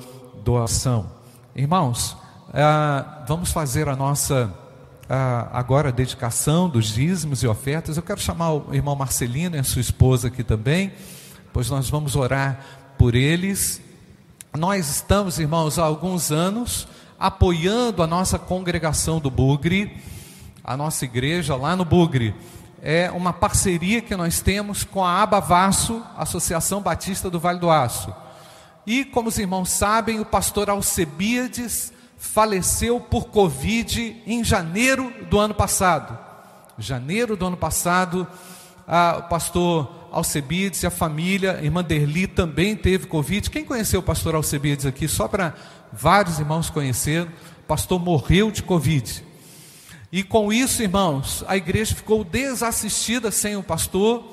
doação. 0.45 1.11
Irmãos, 1.55 2.17
ah, 2.53 3.25
vamos 3.27 3.53
fazer 3.53 3.89
a 3.89 3.97
nossa 3.97 4.53
ah, 5.09 5.49
agora 5.53 5.93
dedicação 5.93 6.69
dos 6.69 6.87
dízimos 6.87 7.43
e 7.43 7.47
ofertas. 7.47 7.97
Eu 7.97 8.03
quero 8.03 8.21
chamar 8.21 8.53
o 8.53 8.75
irmão 8.75 8.97
Marcelino 8.97 9.57
e 9.57 9.59
a 9.59 9.65
sua 9.65 9.81
esposa 9.81 10.29
aqui 10.29 10.43
também, 10.43 10.93
pois 11.53 11.71
nós 11.71 11.89
vamos 11.89 12.17
orar 12.17 12.61
por 12.99 13.15
eles. 13.15 13.81
Nós 14.57 14.89
estamos, 14.89 15.39
irmãos, 15.39 15.79
há 15.79 15.85
alguns 15.85 16.33
anos 16.33 16.89
apoiando 17.19 18.03
a 18.03 18.07
nossa 18.07 18.39
congregação 18.39 19.19
do 19.19 19.31
Bugre, 19.31 19.97
a 20.63 20.77
nossa 20.77 21.05
igreja 21.05 21.57
lá 21.57 21.77
no 21.77 21.85
Bugre. 21.85 22.35
É 22.89 23.11
uma 23.11 23.33
parceria 23.33 24.01
que 24.01 24.15
nós 24.15 24.39
temos 24.41 24.85
com 24.85 25.05
a 25.05 25.21
Abavaço, 25.21 26.01
Associação 26.17 26.81
Batista 26.81 27.29
do 27.29 27.41
Vale 27.41 27.59
do 27.59 27.69
Aço. 27.69 28.15
E, 28.87 29.05
como 29.05 29.29
os 29.29 29.39
irmãos 29.39 29.71
sabem, 29.71 30.21
o 30.21 30.25
pastor 30.25 30.71
Alcebiades 30.71 31.93
faleceu 32.17 33.01
por 33.01 33.25
Covid 33.25 34.23
em 34.25 34.45
janeiro 34.45 35.13
do 35.29 35.37
ano 35.37 35.53
passado. 35.53 36.17
Janeiro 36.79 37.37
do 37.37 37.47
ano 37.47 37.57
passado, 37.57 38.25
o 39.19 39.23
pastor 39.23 39.93
Alcebiades 40.13 40.85
e 40.85 40.87
a 40.87 40.91
família, 40.91 41.59
irmã 41.61 41.83
Derli 41.83 42.29
também 42.29 42.77
teve 42.77 43.09
Covid. 43.09 43.51
Quem 43.51 43.65
conheceu 43.65 43.99
o 43.99 44.05
pastor 44.05 44.37
Alcebiades 44.37 44.87
aqui? 44.87 45.09
Só 45.09 45.27
para 45.27 45.55
vários 45.93 46.39
irmãos 46.39 46.71
conheceram. 46.71 47.27
O 47.65 47.67
pastor 47.67 47.99
morreu 47.99 48.53
de 48.53 48.63
Covid. 48.63 49.26
E 50.17 50.23
com 50.23 50.51
isso, 50.51 50.83
irmãos, 50.83 51.45
a 51.47 51.59
igreja 51.59 51.95
ficou 51.95 52.25
desassistida 52.25 53.31
sem 53.31 53.55
o 53.55 53.63
pastor. 53.63 54.25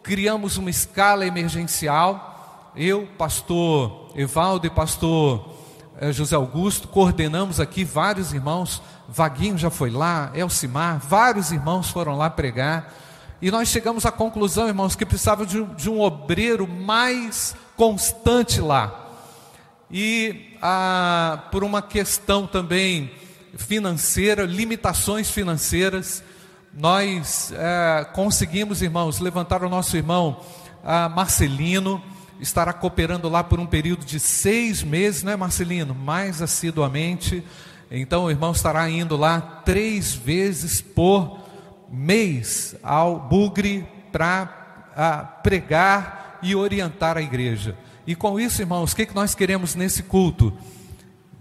Criamos 0.00 0.56
uma 0.56 0.70
escala 0.70 1.26
emergencial. 1.26 2.70
Eu, 2.76 3.08
pastor 3.18 4.12
Evaldo 4.14 4.68
e 4.68 4.70
pastor 4.70 5.52
eh, 5.98 6.12
José 6.12 6.36
Augusto, 6.36 6.86
coordenamos 6.86 7.58
aqui 7.58 7.82
vários 7.82 8.32
irmãos. 8.32 8.80
Vaguinho 9.08 9.58
já 9.58 9.68
foi 9.68 9.90
lá, 9.90 10.30
Elcimar, 10.32 11.00
vários 11.00 11.50
irmãos 11.50 11.90
foram 11.90 12.16
lá 12.16 12.30
pregar. 12.30 12.94
E 13.42 13.50
nós 13.50 13.66
chegamos 13.66 14.06
à 14.06 14.12
conclusão, 14.12 14.68
irmãos, 14.68 14.94
que 14.94 15.04
precisava 15.04 15.44
de 15.44 15.60
um, 15.60 15.74
de 15.74 15.90
um 15.90 16.00
obreiro 16.00 16.68
mais 16.68 17.56
constante 17.76 18.60
lá. 18.60 19.10
E 19.90 20.56
ah, 20.62 21.48
por 21.50 21.64
uma 21.64 21.82
questão 21.82 22.46
também 22.46 23.10
financeira, 23.56 24.44
limitações 24.44 25.30
financeiras, 25.30 26.22
nós 26.72 27.52
é, 27.54 28.06
conseguimos, 28.12 28.82
irmãos, 28.82 29.20
levantar 29.20 29.62
o 29.62 29.68
nosso 29.68 29.96
irmão 29.96 30.40
Marcelino, 31.14 32.02
estará 32.40 32.72
cooperando 32.72 33.28
lá 33.28 33.44
por 33.44 33.60
um 33.60 33.66
período 33.66 34.04
de 34.04 34.18
seis 34.18 34.82
meses, 34.82 35.22
né, 35.22 35.36
Marcelino? 35.36 35.94
Mais 35.94 36.42
assiduamente. 36.42 37.44
Então 37.88 38.24
o 38.24 38.30
irmão 38.30 38.52
estará 38.52 38.88
indo 38.90 39.16
lá 39.16 39.40
três 39.64 40.14
vezes 40.14 40.80
por 40.80 41.38
mês 41.90 42.74
ao 42.82 43.20
Bugre 43.20 43.86
para 44.10 44.46
pregar 45.42 46.40
e 46.42 46.56
orientar 46.56 47.16
a 47.16 47.22
igreja. 47.22 47.76
E 48.06 48.16
com 48.16 48.40
isso, 48.40 48.60
irmãos, 48.60 48.92
o 48.92 48.96
que, 48.96 49.06
que 49.06 49.14
nós 49.14 49.34
queremos 49.34 49.74
nesse 49.74 50.02
culto? 50.02 50.52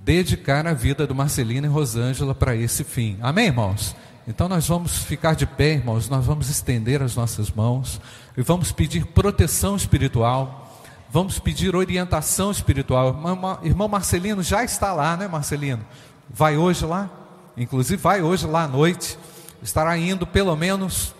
Dedicar 0.03 0.65
a 0.65 0.73
vida 0.73 1.05
do 1.05 1.13
Marcelino 1.13 1.67
e 1.67 1.69
Rosângela 1.69 2.33
para 2.33 2.55
esse 2.55 2.83
fim. 2.83 3.17
Amém, 3.21 3.47
irmãos? 3.47 3.95
Então 4.27 4.49
nós 4.49 4.67
vamos 4.67 4.97
ficar 4.97 5.35
de 5.35 5.45
pé, 5.45 5.73
irmãos, 5.73 6.09
nós 6.09 6.25
vamos 6.25 6.49
estender 6.49 7.01
as 7.01 7.15
nossas 7.15 7.51
mãos 7.51 8.01
e 8.35 8.41
vamos 8.41 8.71
pedir 8.71 9.05
proteção 9.05 9.75
espiritual, 9.75 10.75
vamos 11.09 11.39
pedir 11.39 11.75
orientação 11.75 12.51
espiritual. 12.51 13.15
Irmão 13.63 13.87
Marcelino 13.87 14.41
já 14.41 14.63
está 14.63 14.93
lá, 14.93 15.15
né, 15.15 15.27
Marcelino? 15.27 15.85
Vai 16.29 16.57
hoje 16.57 16.85
lá? 16.85 17.09
Inclusive 17.55 18.01
vai 18.01 18.21
hoje 18.21 18.45
lá 18.47 18.63
à 18.63 18.67
noite 18.67 19.17
estará 19.61 19.97
indo 19.97 20.25
pelo 20.25 20.55
menos 20.55 21.13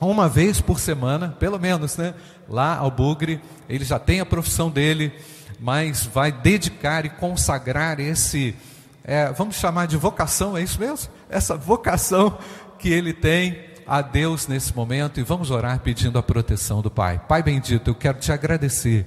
uma 0.00 0.28
vez 0.28 0.60
por 0.60 0.78
semana, 0.78 1.36
pelo 1.38 1.58
menos, 1.58 1.96
né? 1.96 2.14
Lá 2.48 2.76
ao 2.76 2.90
Bugre, 2.90 3.40
ele 3.68 3.84
já 3.84 3.98
tem 3.98 4.20
a 4.20 4.26
profissão 4.26 4.70
dele, 4.70 5.12
mas 5.58 6.04
vai 6.04 6.30
dedicar 6.30 7.04
e 7.06 7.10
consagrar 7.10 7.98
esse, 8.00 8.54
é, 9.04 9.32
vamos 9.32 9.56
chamar 9.56 9.86
de 9.86 9.96
vocação, 9.96 10.56
é 10.56 10.62
isso 10.62 10.80
mesmo? 10.80 11.10
Essa 11.28 11.56
vocação 11.56 12.38
que 12.78 12.88
ele 12.88 13.12
tem 13.12 13.64
a 13.86 14.02
Deus 14.02 14.46
nesse 14.48 14.74
momento 14.74 15.20
e 15.20 15.22
vamos 15.22 15.50
orar 15.50 15.78
pedindo 15.80 16.18
a 16.18 16.22
proteção 16.22 16.82
do 16.82 16.90
Pai. 16.90 17.20
Pai 17.28 17.42
bendito, 17.42 17.88
eu 17.88 17.94
quero 17.94 18.18
te 18.18 18.32
agradecer 18.32 19.06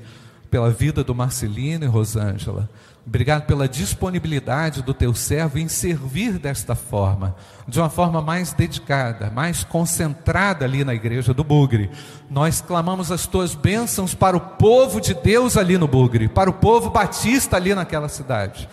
pela 0.50 0.72
vida 0.72 1.04
do 1.04 1.14
Marcelino 1.14 1.86
e 1.86 1.88
Rosângela. 1.88 2.70
Obrigado 3.10 3.48
pela 3.48 3.68
disponibilidade 3.68 4.84
do 4.84 4.94
teu 4.94 5.16
servo 5.16 5.58
em 5.58 5.68
servir 5.68 6.38
desta 6.38 6.76
forma, 6.76 7.36
de 7.68 7.80
uma 7.80 7.90
forma 7.90 8.22
mais 8.22 8.54
dedicada, 8.54 9.32
mais 9.32 9.64
concentrada 9.64 10.64
ali 10.64 10.84
na 10.84 10.94
igreja 10.94 11.34
do 11.34 11.44
Bugre. 11.44 11.90
Nós 12.30 12.62
clamamos 12.62 13.12
as 13.12 13.26
tuas 13.26 13.56
bênçãos 13.56 14.14
para 14.14 14.38
o 14.38 14.40
povo 14.40 15.02
de 15.02 15.16
Deus 15.16 15.58
ali 15.58 15.76
no 15.76 15.88
Bugre, 15.88 16.28
para 16.28 16.52
o 16.52 16.54
povo 16.54 16.92
batista 16.92 17.58
ali 17.58 17.74
naquela 17.74 18.08
cidade. 18.08 18.70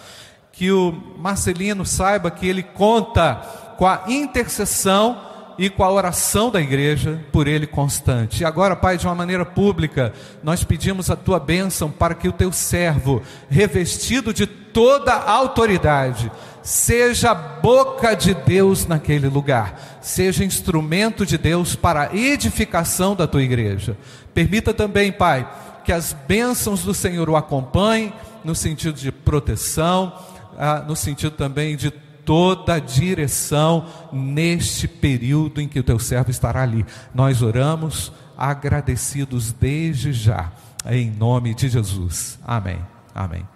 Que 0.53 0.71
o 0.71 0.93
Marcelino 1.17 1.87
saiba 1.87 2.31
que 2.31 2.47
ele 2.47 2.63
conta 2.63 3.37
com 3.79 3.87
a 3.87 4.03
intercessão 4.07 5.19
e 5.59 5.71
com 5.71 5.83
a 5.83 5.91
oração 5.91 6.51
da 6.51 6.61
igreja 6.61 7.21
por 7.33 7.47
ele 7.49 7.67
constante. 7.67 8.43
E 8.43 8.45
agora, 8.45 8.77
Pai, 8.77 8.99
de 8.99 9.07
uma 9.07 9.15
maneira 9.15 9.45
pública, 9.45 10.13
nós 10.43 10.63
pedimos 10.65 11.11
a 11.11 11.17
tua 11.17 11.39
bênção 11.39 11.91
para 11.91 12.15
que 12.15 12.29
o 12.29 12.33
teu 12.33 12.53
servo, 12.53 13.23
revestido 13.49 14.33
de 14.33 14.47
toda 14.47 15.13
a 15.13 15.31
autoridade, 15.31 16.31
seja 16.63 17.33
boca 17.35 18.15
de 18.15 18.35
Deus 18.35 18.87
naquele 18.87 19.29
lugar, 19.29 19.99
seja 20.01 20.45
instrumento 20.45 21.25
de 21.25 21.39
Deus 21.39 21.75
para 21.75 22.09
a 22.09 22.17
edificação 22.17 23.15
da 23.15 23.27
tua 23.27 23.43
igreja. 23.43 23.97
Permita 24.35 24.75
também, 24.75 25.13
Pai, 25.13 25.49
que 25.85 25.93
as 25.93 26.13
bênçãos 26.27 26.83
do 26.83 26.93
Senhor 26.93 27.31
o 27.31 27.37
acompanhem 27.37 28.13
no 28.45 28.55
sentido 28.55 28.99
de 28.99 29.11
proteção, 29.13 30.13
ah, 30.59 30.85
no 30.87 30.97
sentido 30.97 31.33
também 31.33 31.77
de 31.77 31.91
toda 32.27 32.75
a 32.75 32.79
direção 32.79 33.87
neste 34.13 34.87
período 34.89 35.61
em 35.61 35.69
que 35.69 35.79
o 35.79 35.85
teu 35.85 35.99
servo 35.99 36.31
estará 36.31 36.63
ali. 36.63 36.85
Nós 37.15 37.41
oramos 37.41 38.13
agradecidos 38.37 39.53
desde 39.53 40.13
já, 40.13 40.53
em 40.85 41.11
nome 41.11 41.55
de 41.55 41.69
Jesus. 41.69 42.39
Amém. 42.45 42.79
Amém. 43.15 43.49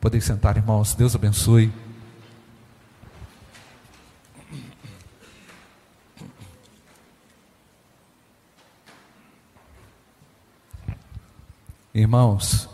Podem 0.00 0.20
sentar, 0.20 0.56
irmãos. 0.56 0.94
Deus 0.94 1.16
abençoe. 1.16 1.72
Irmãos, 11.94 12.68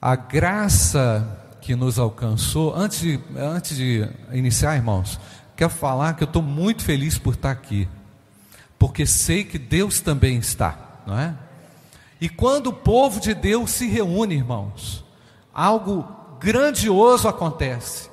a 0.00 0.14
graça 0.14 1.47
que 1.68 1.76
nos 1.76 1.98
alcançou. 1.98 2.74
Antes 2.74 3.00
de, 3.00 3.20
antes 3.36 3.76
de 3.76 4.08
iniciar, 4.32 4.74
irmãos, 4.74 5.20
quero 5.54 5.68
falar 5.68 6.14
que 6.14 6.22
eu 6.22 6.26
estou 6.26 6.40
muito 6.40 6.82
feliz 6.82 7.18
por 7.18 7.34
estar 7.34 7.50
aqui, 7.50 7.86
porque 8.78 9.04
sei 9.04 9.44
que 9.44 9.58
Deus 9.58 10.00
também 10.00 10.38
está, 10.38 10.78
não 11.06 11.18
é? 11.18 11.34
E 12.22 12.26
quando 12.26 12.68
o 12.68 12.72
povo 12.72 13.20
de 13.20 13.34
Deus 13.34 13.72
se 13.72 13.86
reúne, 13.86 14.34
irmãos, 14.34 15.04
algo 15.52 16.08
grandioso 16.40 17.28
acontece, 17.28 18.08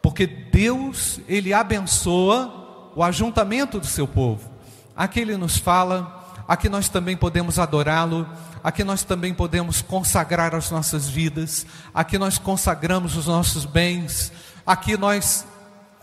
porque 0.00 0.24
Deus, 0.24 1.18
Ele 1.26 1.52
abençoa 1.52 2.92
o 2.94 3.02
ajuntamento 3.02 3.80
do 3.80 3.86
seu 3.86 4.06
povo. 4.06 4.48
Aqui 4.94 5.18
Ele 5.18 5.36
nos 5.36 5.56
fala, 5.56 6.44
aqui 6.46 6.68
nós 6.68 6.88
também 6.88 7.16
podemos 7.16 7.58
adorá-lo, 7.58 8.24
aqui 8.64 8.82
nós 8.82 9.04
também 9.04 9.34
podemos 9.34 9.82
consagrar 9.82 10.54
as 10.54 10.70
nossas 10.70 11.06
vidas, 11.06 11.66
aqui 11.92 12.16
nós 12.16 12.38
consagramos 12.38 13.14
os 13.14 13.26
nossos 13.26 13.66
bens, 13.66 14.32
aqui 14.66 14.96
nós 14.96 15.46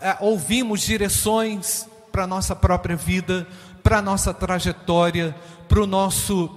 é, 0.00 0.16
ouvimos 0.20 0.80
direções 0.80 1.88
para 2.12 2.22
a 2.22 2.26
nossa 2.26 2.54
própria 2.54 2.94
vida, 2.94 3.48
para 3.82 3.98
a 3.98 4.02
nossa 4.02 4.32
trajetória, 4.32 5.34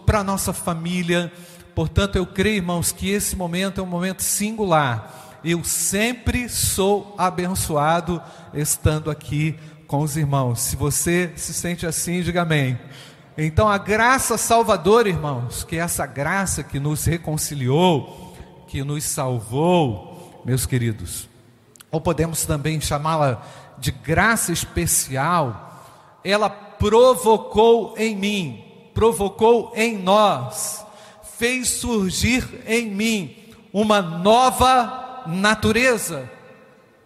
para 0.05 0.19
a 0.19 0.24
nossa 0.24 0.53
família. 0.53 1.33
Portanto, 1.74 2.17
eu 2.17 2.25
creio, 2.27 2.57
irmãos, 2.57 2.91
que 2.91 3.09
esse 3.09 3.35
momento 3.35 3.81
é 3.81 3.83
um 3.83 3.88
momento 3.88 4.21
singular. 4.21 5.39
Eu 5.43 5.63
sempre 5.63 6.47
sou 6.50 7.15
abençoado 7.17 8.21
estando 8.53 9.09
aqui 9.09 9.55
com 9.88 10.01
os 10.01 10.17
irmãos. 10.17 10.59
Se 10.59 10.75
você 10.75 11.31
se 11.35 11.53
sente 11.53 11.85
assim, 11.85 12.21
diga 12.21 12.43
amém. 12.43 12.77
Então 13.38 13.68
a 13.68 13.77
graça 13.77 14.38
salvadora, 14.38 15.10
irmãos, 15.10 15.63
que 15.63 15.75
é 15.75 15.80
essa 15.80 16.06
graça 16.06 16.63
que 16.63 16.80
nos 16.80 17.04
reconciliou, 17.06 18.34
que 18.68 18.82
nos 18.84 19.04
salvou, 19.04 20.42
meus 20.46 20.65
queridos, 20.65 21.27
ou 21.92 22.00
podemos 22.00 22.46
também 22.46 22.80
chamá-la 22.80 23.42
de 23.77 23.92
graça 23.92 24.54
especial, 24.54 25.84
ela 26.24 26.50
provocou 26.50 27.94
em 27.98 28.15
mim, 28.15 28.63
provocou 28.94 29.74
em 29.75 29.98
nós, 29.98 30.86
fez 31.38 31.70
surgir 31.70 32.63
em 32.65 32.89
mim 32.89 33.36
uma 33.74 34.01
nova 34.01 35.24
natureza. 35.27 36.30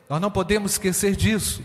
Nós 0.08 0.22
não 0.22 0.30
podemos 0.30 0.74
esquecer 0.74 1.16
disso. 1.16 1.64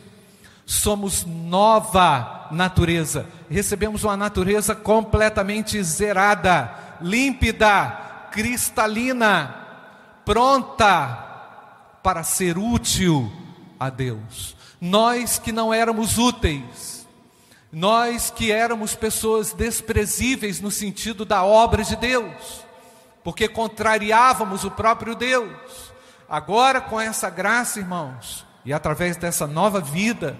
Somos 0.67 1.25
nova 1.25 2.49
natureza. 2.51 3.27
Recebemos 3.51 4.05
uma 4.05 4.17
natureza 4.17 4.75
completamente 4.75 5.83
zerada, 5.83 6.75
límpida, 7.01 8.29
cristalina, 8.31 9.55
pronta 10.25 11.25
para 12.03 12.23
ser 12.23 12.59
útil 12.59 13.31
a 13.79 13.91
Deus. 13.91 14.57
Nós 14.81 15.39
que 15.39 15.53
não 15.53 15.73
éramos 15.73 16.19
úteis, 16.19 17.07
nós 17.73 18.31
que 18.31 18.53
éramos 18.53 18.95
pessoas 18.95 19.53
desprezíveis 19.53 20.61
no 20.61 20.71
sentido 20.71 21.25
da 21.25 21.45
obra 21.45 21.83
de 21.83 21.97
Deus, 21.97 22.65
porque 23.23 23.49
contrariávamos 23.49 24.65
o 24.65 24.71
próprio 24.71 25.15
Deus. 25.15 25.93
Agora, 26.29 26.81
com 26.81 27.01
essa 27.01 27.29
graça, 27.31 27.81
irmãos, 27.81 28.47
e 28.65 28.73
através 28.73 29.17
dessa 29.17 29.47
nova 29.47 29.81
vida, 29.81 30.37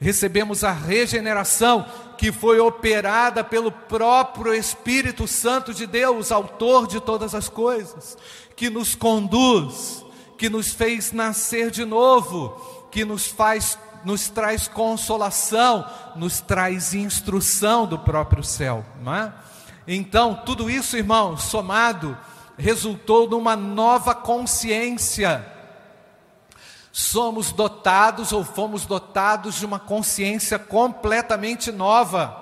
recebemos 0.00 0.64
a 0.64 0.72
regeneração 0.72 1.84
que 2.16 2.32
foi 2.32 2.58
operada 2.58 3.44
pelo 3.44 3.70
próprio 3.70 4.54
Espírito 4.54 5.28
Santo 5.28 5.72
de 5.74 5.86
Deus, 5.86 6.32
autor 6.32 6.86
de 6.86 7.00
todas 7.00 7.34
as 7.34 7.48
coisas, 7.48 8.16
que 8.56 8.70
nos 8.70 8.94
conduz, 8.94 10.04
que 10.38 10.48
nos 10.48 10.72
fez 10.72 11.12
nascer 11.12 11.70
de 11.70 11.84
novo, 11.84 12.88
que 12.90 13.04
nos 13.04 13.26
faz 13.26 13.78
nos 14.02 14.30
traz 14.30 14.66
consolação, 14.66 15.84
nos 16.16 16.40
traz 16.40 16.94
instrução 16.94 17.86
do 17.86 17.98
próprio 17.98 18.42
céu, 18.42 18.82
não 19.02 19.14
é? 19.14 19.30
Então, 19.86 20.40
tudo 20.46 20.70
isso, 20.70 20.96
irmãos, 20.96 21.42
somado, 21.42 22.16
resultou 22.56 23.28
numa 23.28 23.54
nova 23.56 24.14
consciência. 24.14 25.44
Somos 26.92 27.52
dotados 27.52 28.32
ou 28.32 28.44
fomos 28.44 28.84
dotados 28.84 29.56
de 29.56 29.66
uma 29.66 29.78
consciência 29.78 30.58
completamente 30.58 31.70
nova, 31.70 32.36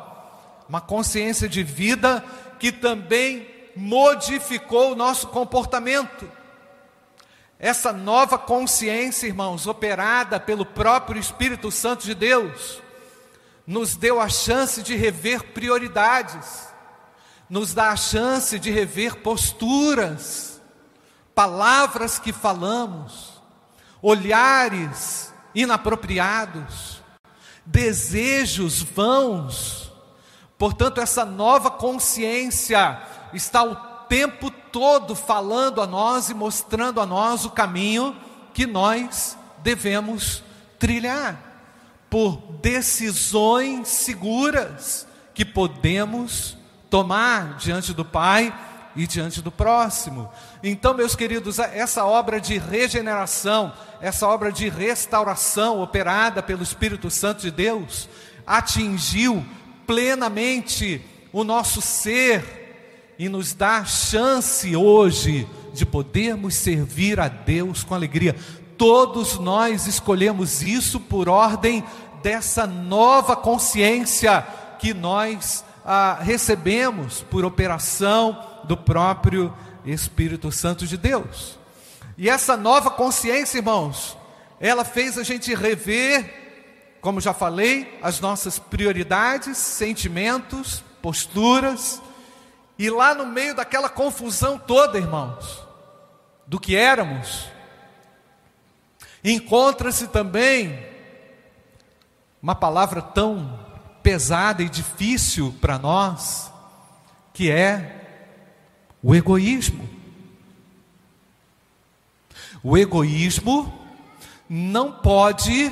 uma 0.68 0.80
consciência 0.80 1.48
de 1.48 1.62
vida 1.62 2.24
que 2.58 2.72
também 2.72 3.46
modificou 3.76 4.92
o 4.92 4.96
nosso 4.96 5.28
comportamento. 5.28 6.30
Essa 7.58 7.92
nova 7.92 8.38
consciência, 8.38 9.26
irmãos, 9.26 9.66
operada 9.66 10.38
pelo 10.38 10.64
próprio 10.64 11.20
Espírito 11.20 11.70
Santo 11.70 12.04
de 12.04 12.14
Deus, 12.14 12.80
nos 13.66 13.96
deu 13.96 14.20
a 14.20 14.28
chance 14.28 14.82
de 14.82 14.94
rever 14.94 15.52
prioridades, 15.52 16.68
nos 17.50 17.74
dá 17.74 17.90
a 17.90 17.96
chance 17.96 18.58
de 18.58 18.70
rever 18.70 19.16
posturas, 19.16 20.60
palavras 21.34 22.18
que 22.18 22.32
falamos, 22.32 23.37
olhares 24.02 25.32
inapropriados, 25.54 27.02
desejos 27.64 28.82
vãos. 28.82 29.92
Portanto, 30.56 31.00
essa 31.00 31.24
nova 31.24 31.70
consciência 31.70 33.00
está 33.32 33.62
o 33.62 33.76
tempo 34.08 34.50
todo 34.50 35.14
falando 35.14 35.80
a 35.80 35.86
nós 35.86 36.30
e 36.30 36.34
mostrando 36.34 37.00
a 37.00 37.06
nós 37.06 37.44
o 37.44 37.50
caminho 37.50 38.16
que 38.54 38.66
nós 38.66 39.36
devemos 39.62 40.42
trilhar, 40.78 41.36
por 42.08 42.36
decisões 42.62 43.88
seguras 43.88 45.06
que 45.34 45.44
podemos 45.44 46.56
tomar 46.88 47.56
diante 47.58 47.92
do 47.92 48.04
Pai 48.04 48.52
e 48.98 49.06
diante 49.06 49.40
do 49.40 49.52
próximo. 49.52 50.28
Então, 50.60 50.92
meus 50.92 51.14
queridos, 51.14 51.60
essa 51.60 52.04
obra 52.04 52.40
de 52.40 52.58
regeneração, 52.58 53.72
essa 54.00 54.26
obra 54.26 54.50
de 54.50 54.68
restauração 54.68 55.80
operada 55.80 56.42
pelo 56.42 56.64
Espírito 56.64 57.08
Santo 57.08 57.42
de 57.42 57.52
Deus, 57.52 58.08
atingiu 58.44 59.46
plenamente 59.86 61.00
o 61.32 61.44
nosso 61.44 61.80
ser 61.80 63.14
e 63.16 63.28
nos 63.28 63.52
dá 63.52 63.84
chance 63.84 64.74
hoje 64.74 65.46
de 65.72 65.86
podermos 65.86 66.56
servir 66.56 67.20
a 67.20 67.28
Deus 67.28 67.84
com 67.84 67.94
alegria. 67.94 68.34
Todos 68.76 69.38
nós 69.38 69.86
escolhemos 69.86 70.60
isso 70.60 70.98
por 70.98 71.28
ordem 71.28 71.84
dessa 72.20 72.66
nova 72.66 73.36
consciência 73.36 74.44
que 74.80 74.92
nós 74.92 75.64
ah, 75.84 76.18
recebemos 76.20 77.22
por 77.30 77.44
operação 77.44 78.57
do 78.68 78.76
próprio 78.76 79.52
Espírito 79.84 80.52
Santo 80.52 80.86
de 80.86 80.96
Deus. 80.96 81.58
E 82.16 82.28
essa 82.28 82.56
nova 82.56 82.90
consciência, 82.90 83.58
irmãos, 83.58 84.16
ela 84.60 84.84
fez 84.84 85.16
a 85.16 85.22
gente 85.22 85.54
rever, 85.54 86.98
como 87.00 87.20
já 87.20 87.32
falei, 87.32 87.98
as 88.02 88.20
nossas 88.20 88.58
prioridades, 88.58 89.56
sentimentos, 89.56 90.84
posturas, 91.00 92.02
e 92.78 92.90
lá 92.90 93.14
no 93.14 93.26
meio 93.26 93.54
daquela 93.54 93.88
confusão 93.88 94.58
toda, 94.58 94.98
irmãos, 94.98 95.64
do 96.46 96.60
que 96.60 96.76
éramos, 96.76 97.46
encontra-se 99.24 100.08
também 100.08 100.86
uma 102.42 102.54
palavra 102.54 103.00
tão 103.02 103.58
pesada 104.02 104.62
e 104.62 104.68
difícil 104.68 105.54
para 105.60 105.78
nós, 105.78 106.52
que 107.32 107.50
é 107.50 107.97
o 109.02 109.14
egoísmo. 109.14 109.88
O 112.62 112.76
egoísmo 112.76 113.72
não 114.48 114.90
pode 114.92 115.70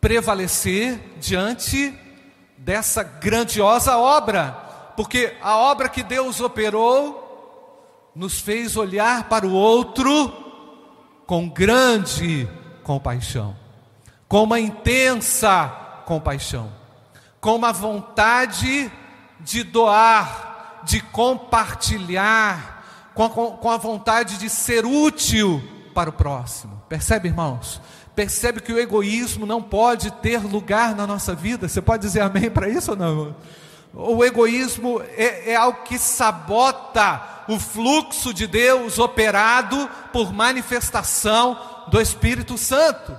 prevalecer 0.00 0.98
diante 1.18 1.94
dessa 2.58 3.02
grandiosa 3.02 3.96
obra 3.96 4.64
porque 4.96 5.36
a 5.42 5.56
obra 5.56 5.88
que 5.88 6.02
Deus 6.02 6.40
operou 6.40 7.22
nos 8.14 8.38
fez 8.38 8.76
olhar 8.76 9.28
para 9.28 9.46
o 9.46 9.52
outro 9.52 10.32
com 11.26 11.48
grande 11.48 12.48
compaixão, 12.82 13.56
com 14.28 14.44
uma 14.44 14.60
intensa 14.60 15.68
compaixão, 16.06 16.72
com 17.40 17.56
uma 17.56 17.72
vontade 17.72 18.90
de 19.40 19.64
doar, 19.64 20.53
de 20.84 21.00
compartilhar, 21.00 22.74
com 23.14 23.24
a, 23.24 23.30
com 23.30 23.70
a 23.70 23.76
vontade 23.76 24.38
de 24.38 24.50
ser 24.50 24.84
útil 24.84 25.62
para 25.94 26.10
o 26.10 26.12
próximo. 26.12 26.82
Percebe, 26.88 27.28
irmãos? 27.28 27.80
Percebe 28.14 28.60
que 28.60 28.72
o 28.72 28.78
egoísmo 28.78 29.46
não 29.46 29.62
pode 29.62 30.10
ter 30.10 30.44
lugar 30.44 30.94
na 30.94 31.06
nossa 31.06 31.34
vida. 31.34 31.68
Você 31.68 31.82
pode 31.82 32.02
dizer 32.02 32.20
amém 32.20 32.50
para 32.50 32.68
isso 32.68 32.92
ou 32.92 32.96
não? 32.96 33.36
O 33.92 34.24
egoísmo 34.24 35.00
é, 35.16 35.52
é 35.52 35.56
algo 35.56 35.82
que 35.84 35.98
sabota 35.98 37.44
o 37.48 37.58
fluxo 37.58 38.32
de 38.32 38.46
Deus 38.46 38.98
operado 38.98 39.88
por 40.12 40.32
manifestação 40.32 41.58
do 41.88 42.00
Espírito 42.00 42.58
Santo. 42.58 43.16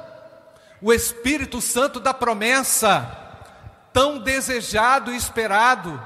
O 0.82 0.92
Espírito 0.92 1.62
Santo 1.62 2.00
da 2.00 2.14
promessa, 2.14 3.10
tão 3.94 4.20
desejado 4.20 5.14
e 5.14 5.16
esperado, 5.16 6.02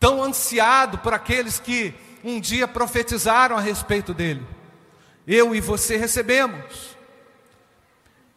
tão 0.00 0.22
ansiado 0.22 0.98
por 0.98 1.12
aqueles 1.12 1.60
que 1.60 1.94
um 2.24 2.40
dia 2.40 2.66
profetizaram 2.66 3.56
a 3.56 3.60
respeito 3.60 4.14
dele. 4.14 4.44
Eu 5.26 5.54
e 5.54 5.60
você 5.60 5.98
recebemos. 5.98 6.96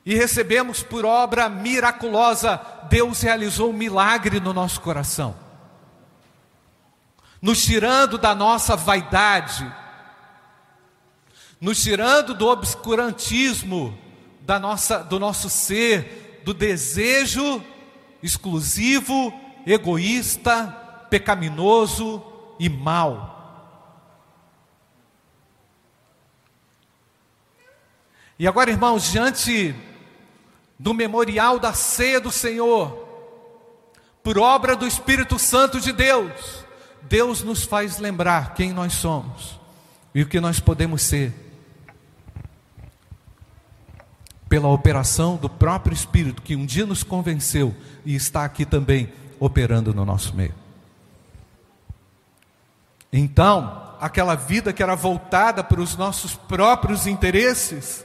E 0.05 0.13
recebemos 0.13 0.83
por 0.83 1.05
obra 1.05 1.47
miraculosa, 1.47 2.59
Deus 2.89 3.21
realizou 3.21 3.69
um 3.69 3.73
milagre 3.73 4.41
no 4.41 4.53
nosso 4.53 4.81
coração, 4.81 5.33
nos 7.41 7.63
tirando 7.63 8.17
da 8.17 8.35
nossa 8.35 8.75
vaidade, 8.75 9.65
nos 11.61 11.81
tirando 11.81 12.33
do 12.33 12.47
obscurantismo 12.47 13.97
da 14.41 14.59
nossa, 14.59 14.99
do 14.99 15.17
nosso 15.17 15.49
ser, 15.49 16.41
do 16.43 16.53
desejo 16.53 17.63
exclusivo, 18.21 19.33
egoísta, 19.65 20.82
pecaminoso 21.13 22.23
e 22.57 22.67
mau. 22.67 23.29
E 28.39 28.47
agora, 28.47 28.71
irmãos, 28.71 29.11
diante 29.11 29.75
do 30.79 30.91
memorial 30.91 31.59
da 31.59 31.71
ceia 31.71 32.19
do 32.19 32.31
Senhor, 32.31 33.07
por 34.23 34.39
obra 34.39 34.75
do 34.75 34.87
Espírito 34.87 35.37
Santo 35.37 35.79
de 35.79 35.91
Deus, 35.91 36.65
Deus 37.03 37.43
nos 37.43 37.61
faz 37.63 37.99
lembrar 37.99 38.55
quem 38.55 38.73
nós 38.73 38.93
somos 38.93 39.59
e 40.15 40.23
o 40.23 40.27
que 40.27 40.39
nós 40.39 40.59
podemos 40.59 41.03
ser. 41.03 41.31
Pela 44.49 44.67
operação 44.67 45.35
do 45.35 45.47
próprio 45.47 45.93
Espírito 45.93 46.41
que 46.41 46.55
um 46.55 46.65
dia 46.65 46.87
nos 46.87 47.03
convenceu 47.03 47.75
e 48.03 48.15
está 48.15 48.43
aqui 48.43 48.65
também 48.65 49.13
operando 49.39 49.93
no 49.93 50.03
nosso 50.03 50.35
meio. 50.35 50.62
Então, 53.15 53.95
aquela 54.01 54.33
vida 54.33 54.73
que 54.73 54.81
era 54.81 54.95
voltada 54.95 55.63
para 55.63 55.79
os 55.79 55.95
nossos 55.95 56.33
próprios 56.33 57.05
interesses, 57.05 58.03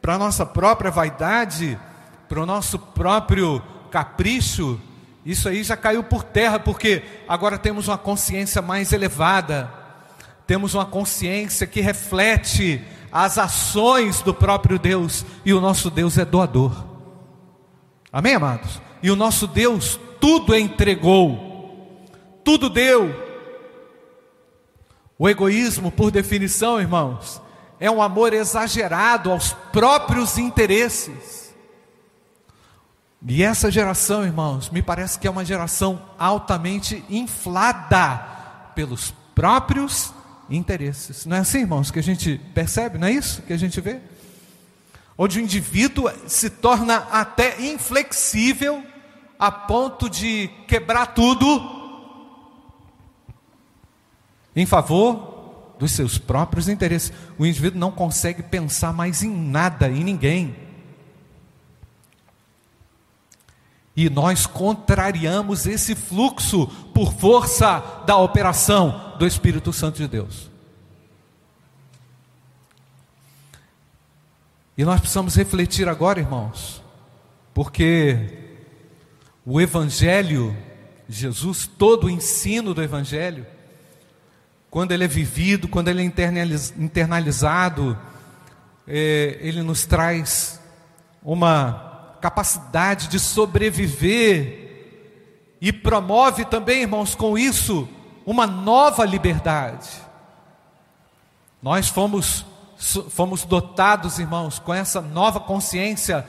para 0.00 0.14
a 0.14 0.18
nossa 0.18 0.46
própria 0.46 0.88
vaidade, 0.88 1.76
para 2.28 2.40
o 2.40 2.46
nosso 2.46 2.78
próprio 2.78 3.60
capricho, 3.90 4.80
isso 5.24 5.48
aí 5.48 5.64
já 5.64 5.76
caiu 5.76 6.04
por 6.04 6.22
terra, 6.22 6.60
porque 6.60 7.02
agora 7.26 7.58
temos 7.58 7.88
uma 7.88 7.98
consciência 7.98 8.62
mais 8.62 8.92
elevada, 8.92 9.68
temos 10.46 10.74
uma 10.74 10.86
consciência 10.86 11.66
que 11.66 11.80
reflete 11.80 12.84
as 13.10 13.36
ações 13.36 14.22
do 14.22 14.32
próprio 14.32 14.78
Deus, 14.78 15.26
e 15.44 15.52
o 15.52 15.60
nosso 15.60 15.90
Deus 15.90 16.16
é 16.18 16.24
doador. 16.24 16.84
Amém, 18.12 18.36
amados? 18.36 18.80
E 19.02 19.10
o 19.10 19.16
nosso 19.16 19.48
Deus 19.48 19.98
tudo 20.20 20.54
entregou, 20.54 22.06
tudo 22.44 22.70
deu. 22.70 23.25
O 25.18 25.28
egoísmo, 25.28 25.90
por 25.90 26.10
definição, 26.10 26.80
irmãos, 26.80 27.40
é 27.80 27.90
um 27.90 28.02
amor 28.02 28.32
exagerado 28.32 29.30
aos 29.30 29.52
próprios 29.72 30.38
interesses 30.38 31.46
E 33.28 33.42
essa 33.42 33.70
geração, 33.70 34.24
irmãos, 34.24 34.70
me 34.70 34.82
parece 34.82 35.18
que 35.18 35.26
é 35.26 35.30
uma 35.30 35.44
geração 35.44 36.00
altamente 36.18 37.04
inflada 37.10 38.18
pelos 38.74 39.12
próprios 39.34 40.12
interesses. 40.48 41.26
Não 41.26 41.36
é 41.36 41.40
assim, 41.40 41.60
irmãos, 41.60 41.90
que 41.90 41.98
a 41.98 42.02
gente 42.02 42.40
percebe, 42.54 42.98
não 42.98 43.08
é 43.08 43.12
isso 43.12 43.42
que 43.42 43.52
a 43.52 43.58
gente 43.58 43.80
vê? 43.80 44.00
Onde 45.18 45.38
o 45.38 45.42
indivíduo 45.42 46.08
se 46.28 46.50
torna 46.50 46.98
até 47.10 47.60
inflexível 47.60 48.84
a 49.38 49.50
ponto 49.50 50.08
de 50.08 50.48
quebrar 50.68 51.06
tudo 51.06 51.75
em 54.56 54.64
favor 54.64 55.74
dos 55.78 55.92
seus 55.92 56.16
próprios 56.16 56.68
interesses. 56.68 57.12
O 57.38 57.44
indivíduo 57.44 57.78
não 57.78 57.92
consegue 57.92 58.42
pensar 58.42 58.92
mais 58.92 59.22
em 59.22 59.30
nada, 59.30 59.88
em 59.88 60.02
ninguém. 60.02 60.56
E 63.94 64.10
nós 64.10 64.46
contrariamos 64.46 65.66
esse 65.66 65.94
fluxo 65.94 66.66
por 66.92 67.12
força 67.12 68.02
da 68.06 68.16
operação 68.16 69.14
do 69.18 69.26
Espírito 69.26 69.72
Santo 69.72 69.98
de 69.98 70.08
Deus. 70.08 70.50
E 74.76 74.84
nós 74.84 75.00
precisamos 75.00 75.34
refletir 75.34 75.88
agora, 75.88 76.20
irmãos, 76.20 76.82
porque 77.54 78.58
o 79.44 79.58
Evangelho, 79.58 80.54
Jesus, 81.08 81.66
todo 81.66 82.04
o 82.04 82.10
ensino 82.10 82.74
do 82.74 82.82
Evangelho, 82.82 83.46
quando 84.76 84.92
ele 84.92 85.04
é 85.04 85.08
vivido, 85.08 85.68
quando 85.68 85.88
ele 85.88 86.02
é 86.02 86.04
internalizado, 86.76 87.98
é, 88.86 89.38
ele 89.40 89.62
nos 89.62 89.86
traz 89.86 90.60
uma 91.22 92.18
capacidade 92.20 93.08
de 93.08 93.18
sobreviver 93.18 95.56
e 95.62 95.72
promove 95.72 96.44
também, 96.44 96.82
irmãos, 96.82 97.14
com 97.14 97.38
isso, 97.38 97.88
uma 98.26 98.46
nova 98.46 99.06
liberdade. 99.06 99.88
Nós 101.62 101.88
fomos, 101.88 102.44
fomos 103.08 103.46
dotados, 103.46 104.18
irmãos, 104.18 104.58
com 104.58 104.74
essa 104.74 105.00
nova 105.00 105.40
consciência 105.40 106.26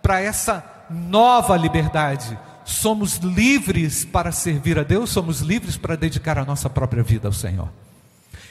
para 0.00 0.22
essa 0.22 0.64
nova 0.88 1.54
liberdade. 1.54 2.38
Somos 2.64 3.16
livres 3.16 4.06
para 4.06 4.32
servir 4.32 4.78
a 4.78 4.82
Deus, 4.82 5.10
somos 5.10 5.42
livres 5.42 5.76
para 5.76 5.96
dedicar 5.96 6.38
a 6.38 6.46
nossa 6.46 6.70
própria 6.70 7.02
vida 7.02 7.28
ao 7.28 7.34
Senhor. 7.34 7.68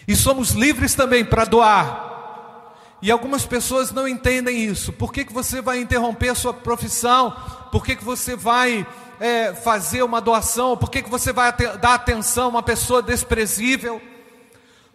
E 0.10 0.16
somos 0.16 0.54
livres 0.54 0.96
também 0.96 1.24
para 1.24 1.46
doar. 1.46 2.74
E 3.00 3.12
algumas 3.12 3.46
pessoas 3.46 3.92
não 3.92 4.08
entendem 4.08 4.66
isso. 4.66 4.92
Por 4.92 5.14
que, 5.14 5.24
que 5.24 5.32
você 5.32 5.62
vai 5.62 5.80
interromper 5.80 6.30
a 6.30 6.36
sua 6.36 6.52
profissão? 6.52 7.32
Por 7.72 7.86
que, 7.86 7.96
que 7.96 8.04
você 8.04 8.36
vai 8.36 8.88
é, 9.20 9.54
fazer 9.54 10.02
uma 10.02 10.20
doação? 10.20 10.76
Por 10.76 10.90
que, 10.90 11.04
que 11.04 11.10
você 11.12 11.32
vai 11.32 11.54
dar 11.78 11.94
atenção 11.94 12.46
a 12.46 12.50
uma 12.50 12.64
pessoa 12.64 13.04
desprezível? 13.04 14.02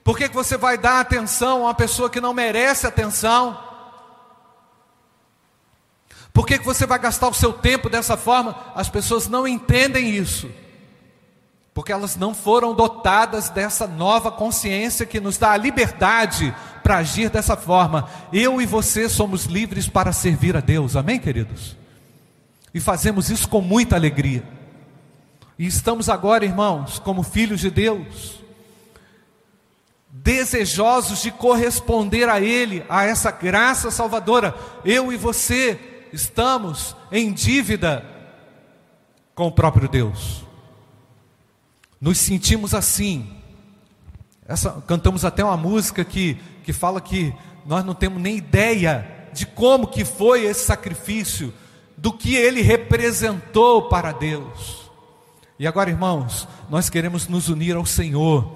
Por 0.02 0.18
que, 0.18 0.28
que 0.28 0.34
você 0.34 0.56
vai 0.56 0.76
dar 0.76 0.98
atenção 0.98 1.58
a 1.58 1.66
uma 1.66 1.74
pessoa 1.74 2.10
que 2.10 2.20
não 2.20 2.34
merece 2.34 2.84
atenção? 2.84 3.56
Por 6.32 6.44
que, 6.44 6.58
que 6.58 6.64
você 6.64 6.86
vai 6.86 6.98
gastar 6.98 7.28
o 7.28 7.34
seu 7.34 7.52
tempo 7.52 7.88
dessa 7.88 8.16
forma? 8.16 8.56
As 8.74 8.88
pessoas 8.88 9.28
não 9.28 9.46
entendem 9.46 10.10
isso 10.10 10.50
porque 11.74 11.90
elas 11.90 12.14
não 12.14 12.32
foram 12.32 12.72
dotadas 12.72 13.50
dessa 13.50 13.88
nova 13.88 14.30
consciência 14.30 15.04
que 15.04 15.18
nos 15.18 15.36
dá 15.36 15.50
a 15.50 15.56
liberdade 15.56 16.54
para 16.84 16.98
agir 16.98 17.28
dessa 17.28 17.56
forma. 17.56 18.08
Eu 18.32 18.62
e 18.62 18.66
você 18.66 19.08
somos 19.08 19.46
livres 19.46 19.88
para 19.88 20.12
servir 20.12 20.56
a 20.56 20.60
Deus, 20.60 20.94
amém, 20.94 21.18
queridos? 21.18 21.76
E 22.72 22.78
fazemos 22.78 23.28
isso 23.28 23.48
com 23.48 23.60
muita 23.60 23.96
alegria. 23.96 24.44
E 25.58 25.66
estamos 25.66 26.08
agora, 26.08 26.44
irmãos, 26.44 27.00
como 27.00 27.24
filhos 27.24 27.60
de 27.60 27.70
Deus, 27.70 28.40
desejosos 30.10 31.22
de 31.22 31.32
corresponder 31.32 32.28
a 32.28 32.40
Ele, 32.40 32.84
a 32.88 33.04
essa 33.04 33.32
graça 33.32 33.90
salvadora. 33.90 34.54
Eu 34.84 35.12
e 35.12 35.16
você 35.16 36.06
estamos 36.12 36.94
em 37.10 37.32
dívida 37.32 38.04
com 39.34 39.48
o 39.48 39.52
próprio 39.52 39.88
Deus 39.88 40.43
nos 42.04 42.18
sentimos 42.18 42.74
assim. 42.74 43.26
Essa, 44.46 44.72
cantamos 44.86 45.24
até 45.24 45.42
uma 45.42 45.56
música 45.56 46.04
que, 46.04 46.36
que 46.62 46.70
fala 46.70 47.00
que 47.00 47.34
nós 47.64 47.82
não 47.82 47.94
temos 47.94 48.20
nem 48.20 48.36
ideia 48.36 49.08
de 49.32 49.46
como 49.46 49.86
que 49.86 50.04
foi 50.04 50.44
esse 50.44 50.66
sacrifício, 50.66 51.50
do 51.96 52.12
que 52.12 52.34
ele 52.36 52.60
representou 52.60 53.88
para 53.88 54.12
Deus. 54.12 54.90
E 55.58 55.66
agora, 55.66 55.88
irmãos, 55.88 56.46
nós 56.68 56.90
queremos 56.90 57.26
nos 57.26 57.48
unir 57.48 57.74
ao 57.74 57.86
Senhor, 57.86 58.52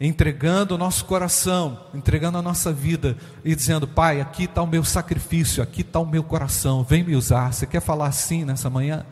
entregando 0.00 0.76
o 0.76 0.78
nosso 0.78 1.04
coração, 1.06 1.76
entregando 1.92 2.38
a 2.38 2.42
nossa 2.42 2.72
vida 2.72 3.16
e 3.44 3.52
dizendo: 3.56 3.88
Pai, 3.88 4.20
aqui 4.20 4.44
está 4.44 4.62
o 4.62 4.66
meu 4.68 4.84
sacrifício, 4.84 5.60
aqui 5.60 5.80
está 5.80 5.98
o 5.98 6.06
meu 6.06 6.22
coração, 6.22 6.84
vem 6.84 7.02
me 7.02 7.16
usar. 7.16 7.52
Você 7.52 7.66
quer 7.66 7.80
falar 7.80 8.06
assim 8.06 8.44
nessa 8.44 8.70
manhã? 8.70 9.04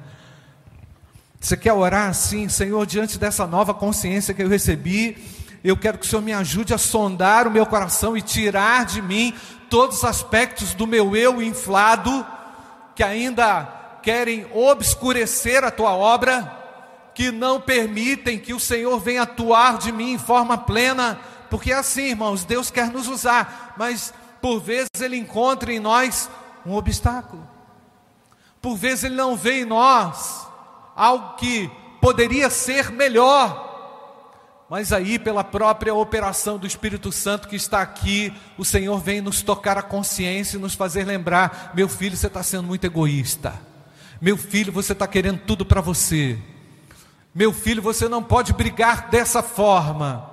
Você 1.40 1.56
quer 1.56 1.72
orar 1.72 2.08
assim, 2.08 2.48
Senhor, 2.48 2.84
diante 2.84 3.16
dessa 3.16 3.46
nova 3.46 3.72
consciência 3.72 4.34
que 4.34 4.42
eu 4.42 4.48
recebi? 4.48 5.16
Eu 5.62 5.76
quero 5.76 5.98
que 5.98 6.04
o 6.04 6.08
Senhor 6.08 6.22
me 6.22 6.32
ajude 6.32 6.74
a 6.74 6.78
sondar 6.78 7.46
o 7.46 7.50
meu 7.50 7.64
coração 7.64 8.16
e 8.16 8.22
tirar 8.22 8.84
de 8.84 9.00
mim 9.00 9.32
todos 9.70 9.98
os 9.98 10.04
aspectos 10.04 10.74
do 10.74 10.86
meu 10.86 11.14
eu 11.14 11.40
inflado, 11.40 12.26
que 12.94 13.04
ainda 13.04 13.64
querem 14.02 14.46
obscurecer 14.52 15.62
a 15.62 15.70
tua 15.70 15.92
obra, 15.92 16.56
que 17.14 17.30
não 17.30 17.60
permitem 17.60 18.38
que 18.38 18.52
o 18.52 18.60
Senhor 18.60 18.98
venha 18.98 19.22
atuar 19.22 19.78
de 19.78 19.92
mim 19.92 20.12
em 20.12 20.18
forma 20.18 20.58
plena, 20.58 21.20
porque 21.50 21.70
é 21.72 21.76
assim, 21.76 22.10
irmãos, 22.10 22.44
Deus 22.44 22.70
quer 22.70 22.90
nos 22.90 23.06
usar, 23.06 23.74
mas 23.76 24.12
por 24.40 24.60
vezes 24.60 24.90
Ele 25.00 25.16
encontra 25.16 25.72
em 25.72 25.78
nós 25.78 26.28
um 26.66 26.74
obstáculo, 26.74 27.46
por 28.60 28.76
vezes 28.76 29.04
Ele 29.04 29.14
não 29.14 29.36
vê 29.36 29.60
em 29.60 29.64
nós 29.64 30.47
algo 30.98 31.36
que 31.36 31.70
poderia 32.00 32.50
ser 32.50 32.90
melhor. 32.90 33.66
Mas 34.68 34.92
aí, 34.92 35.18
pela 35.18 35.42
própria 35.42 35.94
operação 35.94 36.58
do 36.58 36.66
Espírito 36.66 37.10
Santo 37.10 37.48
que 37.48 37.56
está 37.56 37.80
aqui, 37.80 38.34
o 38.58 38.64
Senhor 38.64 38.98
vem 38.98 39.22
nos 39.22 39.40
tocar 39.40 39.78
a 39.78 39.82
consciência 39.82 40.58
e 40.58 40.60
nos 40.60 40.74
fazer 40.74 41.04
lembrar: 41.04 41.72
meu 41.74 41.88
filho, 41.88 42.16
você 42.16 42.26
está 42.26 42.42
sendo 42.42 42.64
muito 42.64 42.84
egoísta. 42.84 43.54
Meu 44.20 44.36
filho, 44.36 44.72
você 44.72 44.92
está 44.92 45.06
querendo 45.06 45.38
tudo 45.46 45.64
para 45.64 45.80
você. 45.80 46.36
Meu 47.34 47.52
filho, 47.52 47.80
você 47.80 48.08
não 48.08 48.22
pode 48.22 48.52
brigar 48.52 49.08
dessa 49.08 49.42
forma. 49.42 50.28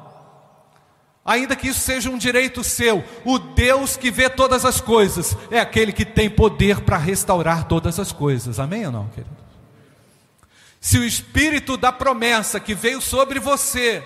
Ainda 1.24 1.56
que 1.56 1.70
isso 1.70 1.80
seja 1.80 2.10
um 2.10 2.18
direito 2.18 2.64
seu, 2.64 3.04
o 3.24 3.40
Deus 3.40 3.96
que 3.96 4.12
vê 4.12 4.30
todas 4.30 4.64
as 4.64 4.80
coisas 4.82 5.36
é 5.50 5.60
aquele 5.60 5.92
que 5.92 6.06
tem 6.06 6.30
poder 6.30 6.82
para 6.82 6.98
restaurar 6.98 7.68
todas 7.68 8.00
as 8.00 8.12
coisas. 8.12 8.60
Amém 8.60 8.86
ou 8.86 8.92
não, 8.92 9.08
querido? 9.08 9.45
Se 10.86 11.00
o 11.00 11.04
espírito 11.04 11.78
da 11.78 11.92
promessa 11.92 12.60
que 12.60 12.76
veio 12.76 13.02
sobre 13.02 13.40
você, 13.40 14.04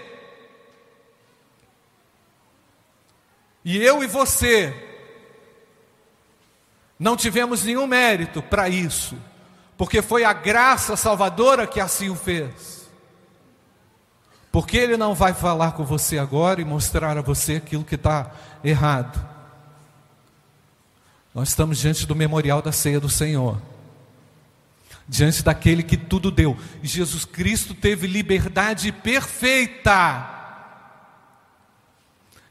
e 3.66 3.76
eu 3.76 4.02
e 4.02 4.08
você, 4.08 4.74
não 6.98 7.18
tivemos 7.18 7.66
nenhum 7.66 7.86
mérito 7.86 8.42
para 8.42 8.70
isso, 8.70 9.18
porque 9.78 10.02
foi 10.02 10.24
a 10.24 10.32
graça 10.32 10.96
salvadora 10.96 11.68
que 11.68 11.82
assim 11.82 12.10
o 12.10 12.16
fez. 12.16 12.90
Porque 14.50 14.78
Ele 14.78 14.96
não 14.96 15.14
vai 15.14 15.34
falar 15.34 15.74
com 15.74 15.84
você 15.84 16.18
agora 16.18 16.62
e 16.62 16.66
mostrar 16.66 17.18
a 17.18 17.22
você 17.22 17.58
aquilo 17.58 17.84
que 17.84 17.96
está 17.96 18.32
errado. 18.64 19.20
Nós 21.36 21.50
estamos 21.50 21.78
diante 21.78 22.08
do 22.08 22.16
memorial 22.16 22.62
da 22.62 22.72
ceia 22.72 23.02
do 23.02 23.10
Senhor 23.10 23.58
diante 25.10 25.42
daquele 25.42 25.82
que 25.82 25.98
tudo 25.98 26.30
deu. 26.30 26.56
Jesus 26.84 27.26
Cristo 27.26 27.74
teve 27.74 28.06
liberdade 28.06 28.92
perfeita. 28.92 30.38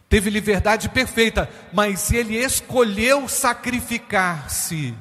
Teve 0.08 0.28
liberdade 0.28 0.88
perfeita, 0.88 1.48
mas 1.72 2.10
ele 2.10 2.36
escolheu 2.36 3.28
sacrificar-se. 3.28 4.92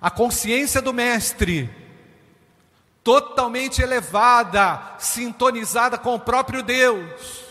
A 0.00 0.10
consciência 0.10 0.80
do 0.80 0.92
Mestre, 0.92 1.68
totalmente 3.02 3.82
elevada, 3.82 4.94
sintonizada 4.98 5.98
com 5.98 6.14
o 6.14 6.20
próprio 6.20 6.62
Deus, 6.62 7.46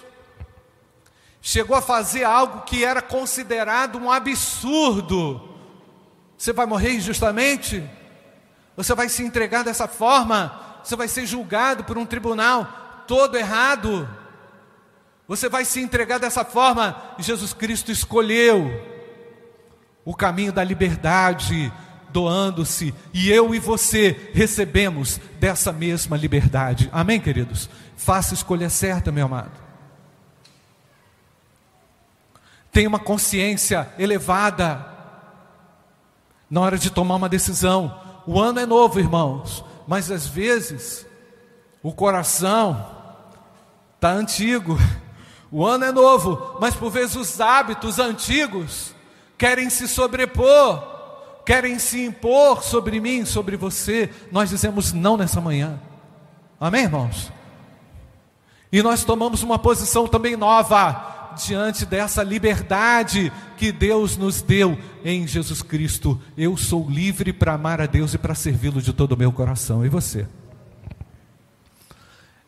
chegou 1.41 1.76
a 1.76 1.82
fazer 1.82 2.24
algo 2.24 2.62
que 2.62 2.86
era 2.86 3.02
considerado 3.02 3.98
um 3.98 4.10
absurdo. 4.10 5.58
Você 6.38 6.54
vai 6.54 6.65
morrer 6.65 6.93
injustamente? 6.93 7.84
Você 8.76 8.94
vai 8.94 9.10
se 9.10 9.24
entregar 9.24 9.64
dessa 9.64 9.88
forma, 9.88 10.60
você 10.84 10.96
vai 10.96 11.08
ser 11.08 11.26
julgado 11.26 11.84
por 11.84 11.98
um 11.98 12.06
tribunal 12.06 13.04
todo 13.08 13.38
errado. 13.38 14.08
Você 15.28 15.50
vai 15.50 15.66
se 15.66 15.80
entregar 15.80 16.20
dessa 16.20 16.44
forma. 16.46 16.96
Jesus 17.18 17.54
Cristo 17.54 17.92
escolheu 17.92 18.70
o 20.04 20.14
caminho 20.16 20.54
da 20.54 20.64
liberdade, 20.64 21.74
doando-se, 22.10 22.94
e 23.14 23.32
eu 23.32 23.54
e 23.56 23.60
você 23.60 24.32
recebemos 24.34 25.20
dessa 25.40 25.72
mesma 25.74 26.16
liberdade. 26.16 26.90
Amém, 26.94 27.20
queridos? 27.20 27.70
Faça 27.98 28.34
a 28.34 28.38
escolha 28.38 28.70
certa, 28.70 29.12
meu 29.12 29.26
amado. 29.26 29.52
Tenha 32.72 32.88
uma 32.88 33.00
consciência 33.00 33.90
elevada 33.98 34.86
na 36.50 36.62
hora 36.62 36.78
de 36.78 36.92
tomar 36.92 37.16
uma 37.16 37.30
decisão. 37.30 38.05
O 38.28 38.40
ano 38.40 38.60
é 38.60 38.66
novo, 38.66 39.00
irmãos, 39.00 39.64
mas 39.88 40.10
às 40.10 40.26
vezes 40.26 41.06
o 41.84 41.92
coração 41.92 42.86
está 43.96 44.12
antigo. 44.12 44.78
O 45.52 45.66
ano 45.66 45.86
é 45.86 45.92
novo, 45.92 46.58
mas 46.60 46.76
por 46.76 46.90
vezes 46.90 47.16
os 47.16 47.40
hábitos 47.40 48.00
antigos 48.00 48.94
querem 49.38 49.70
se 49.70 49.88
sobrepor, 49.88 50.84
querem 51.46 51.78
se 51.80 52.04
impor 52.04 52.64
sobre 52.64 53.00
mim, 53.00 53.24
sobre 53.26 53.56
você. 53.56 54.10
Nós 54.32 54.50
dizemos 54.50 54.92
não 54.92 55.16
nessa 55.16 55.40
manhã. 55.40 55.80
Amém, 56.60 56.84
irmãos? 56.84 57.32
E 58.72 58.82
nós 58.82 59.04
tomamos 59.04 59.44
uma 59.44 59.60
posição 59.60 60.08
também 60.08 60.36
nova 60.36 61.14
diante 61.36 61.86
dessa 61.86 62.24
liberdade 62.24 63.32
que 63.58 63.71
Deus 63.71 64.17
nos 64.17 64.41
deu 64.41 64.78
em 65.04 65.28
Jesus 65.28 65.62
Cristo. 65.62 66.19
Eu 66.38 66.56
sou 66.58 66.89
livre 66.89 67.32
para 67.32 67.54
amar 67.54 67.82
a 67.82 67.86
Deus 67.86 68.13
e 68.13 68.17
para 68.17 68.36
servi-lo 68.36 68.82
de 68.82 68.93
todo 68.93 69.13
o 69.13 69.17
meu 69.17 69.32
coração. 69.32 69.86
E 69.86 69.89
você? 69.89 70.28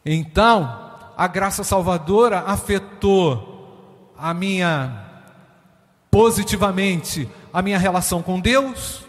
Então, 0.05 0.91
a 1.15 1.27
graça 1.27 1.63
salvadora 1.63 2.39
afetou 2.41 4.13
a 4.17 4.33
minha 4.33 5.03
positivamente 6.09 7.29
a 7.57 7.61
minha 7.63 7.79
relação 7.79 8.21
com 8.21 8.39
Deus, 8.39 9.03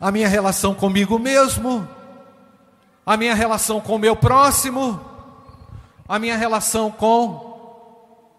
a 0.00 0.10
minha 0.10 0.26
relação 0.26 0.74
comigo 0.74 1.20
mesmo, 1.20 1.88
a 3.06 3.16
minha 3.16 3.32
relação 3.32 3.80
com 3.80 3.94
o 3.94 3.98
meu 3.98 4.16
próximo, 4.16 5.00
a 6.08 6.18
minha 6.18 6.36
relação 6.36 6.90
com 6.90 7.43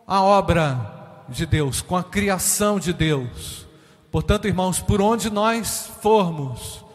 a 0.07 0.21
obra 0.21 1.23
de 1.27 1.45
Deus, 1.45 1.81
com 1.81 1.95
a 1.95 2.03
criação 2.03 2.79
de 2.79 2.93
Deus. 2.93 3.65
Portanto, 4.11 4.47
irmãos, 4.47 4.79
por 4.79 5.01
onde 5.01 5.29
nós 5.29 5.89
formos, 6.01 6.85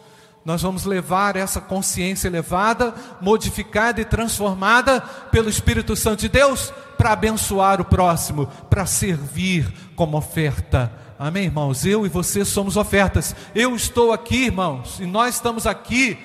nós 0.45 0.63
vamos 0.63 0.85
levar 0.85 1.37
essa 1.37 1.61
consciência 1.61 2.29
elevada, 2.29 2.95
modificada 3.21 4.01
e 4.01 4.05
transformada 4.05 5.01
pelo 5.31 5.51
Espírito 5.51 5.95
Santo 5.95 6.21
de 6.21 6.29
Deus 6.29 6.73
para 6.97 7.13
abençoar 7.13 7.81
o 7.81 7.85
próximo, 7.85 8.47
para 8.69 8.87
servir 8.87 9.71
como 9.95 10.17
oferta. 10.17 10.93
Amém, 11.19 11.45
irmãos? 11.45 11.85
Eu 11.85 12.07
e 12.07 12.09
você 12.09 12.45
somos 12.45 12.77
ofertas. 12.77 13.37
Eu 13.55 13.77
estou 13.77 14.13
aqui, 14.13 14.47
irmãos, 14.47 14.99
e 15.01 15.05
nós 15.05 15.35
estamos 15.35 15.67
aqui 15.67 16.19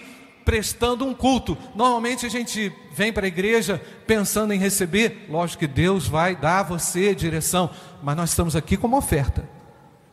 prestando 0.45 1.03
um 1.03 1.13
culto. 1.13 1.57
Normalmente 1.73 2.25
a 2.25 2.29
gente 2.29 2.71
vem 2.93 3.11
para 3.11 3.25
a 3.25 3.27
igreja 3.27 3.81
pensando 4.05 4.53
em 4.53 4.59
receber, 4.59 5.25
lógico 5.27 5.61
que 5.61 5.67
Deus 5.67 6.07
vai 6.07 6.35
dar 6.35 6.59
a 6.59 6.63
você 6.63 7.15
direção, 7.15 7.69
mas 8.01 8.15
nós 8.15 8.29
estamos 8.29 8.55
aqui 8.55 8.77
como 8.77 8.95
oferta. 8.95 9.43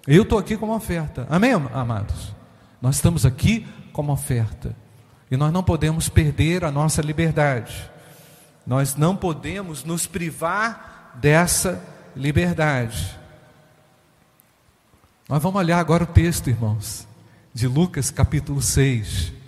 Eu 0.07 0.23
estou 0.23 0.39
aqui 0.39 0.57
como 0.57 0.75
oferta. 0.75 1.27
Amém, 1.31 1.53
amados? 1.53 2.35
Nós 2.81 2.97
estamos 2.97 3.25
aqui 3.25 3.67
como 3.93 4.11
oferta. 4.11 4.75
E 5.31 5.37
nós 5.37 5.53
não 5.53 5.63
podemos 5.63 6.09
perder 6.09 6.65
a 6.65 6.73
nossa 6.73 7.01
liberdade. 7.01 7.91
Nós 8.67 8.97
não 8.97 9.15
podemos 9.15 9.85
nos 9.85 10.07
privar 10.07 11.13
dessa 11.21 11.83
liberdade. 12.17 13.19
Nós 15.29 15.43
vamos 15.43 15.61
olhar 15.61 15.79
agora 15.79 16.05
o 16.05 16.07
texto, 16.07 16.51
irmãos, 16.51 17.07
de 17.55 17.67
Lucas 17.67 18.11
capítulo 18.11 18.61
6. 18.61 19.42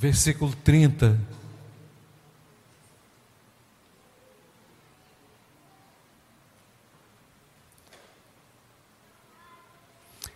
Versículo 0.00 0.54
30. 0.64 1.20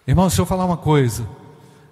Irmão, 0.07 0.27
deixa 0.27 0.43
eu 0.43 0.45
falar 0.45 0.67
uma 0.67 0.77
coisa. 0.77 1.27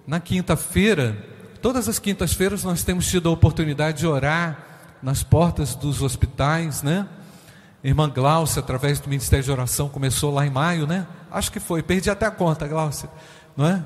Na 0.05 0.19
quinta-feira, 0.19 1.17
todas 1.63 1.89
as 1.89 1.97
quintas-feiras 1.97 2.63
nós 2.63 2.83
temos 2.83 3.07
tido 3.07 3.27
a 3.27 3.31
oportunidade 3.31 3.97
de 3.97 4.05
orar 4.05 4.99
nas 5.01 5.23
portas 5.23 5.73
dos 5.73 6.03
hospitais, 6.03 6.83
né? 6.83 7.07
Irmã 7.83 8.07
Glaucia, 8.07 8.59
através 8.59 8.99
do 8.99 9.09
Ministério 9.09 9.43
de 9.43 9.51
Oração, 9.51 9.89
começou 9.89 10.31
lá 10.31 10.45
em 10.45 10.51
maio, 10.51 10.85
né? 10.85 11.07
Acho 11.31 11.51
que 11.51 11.59
foi, 11.59 11.81
perdi 11.81 12.11
até 12.11 12.27
a 12.27 12.31
conta, 12.31 12.67
Glaucia, 12.67 13.09
não 13.57 13.65
é? 13.65 13.83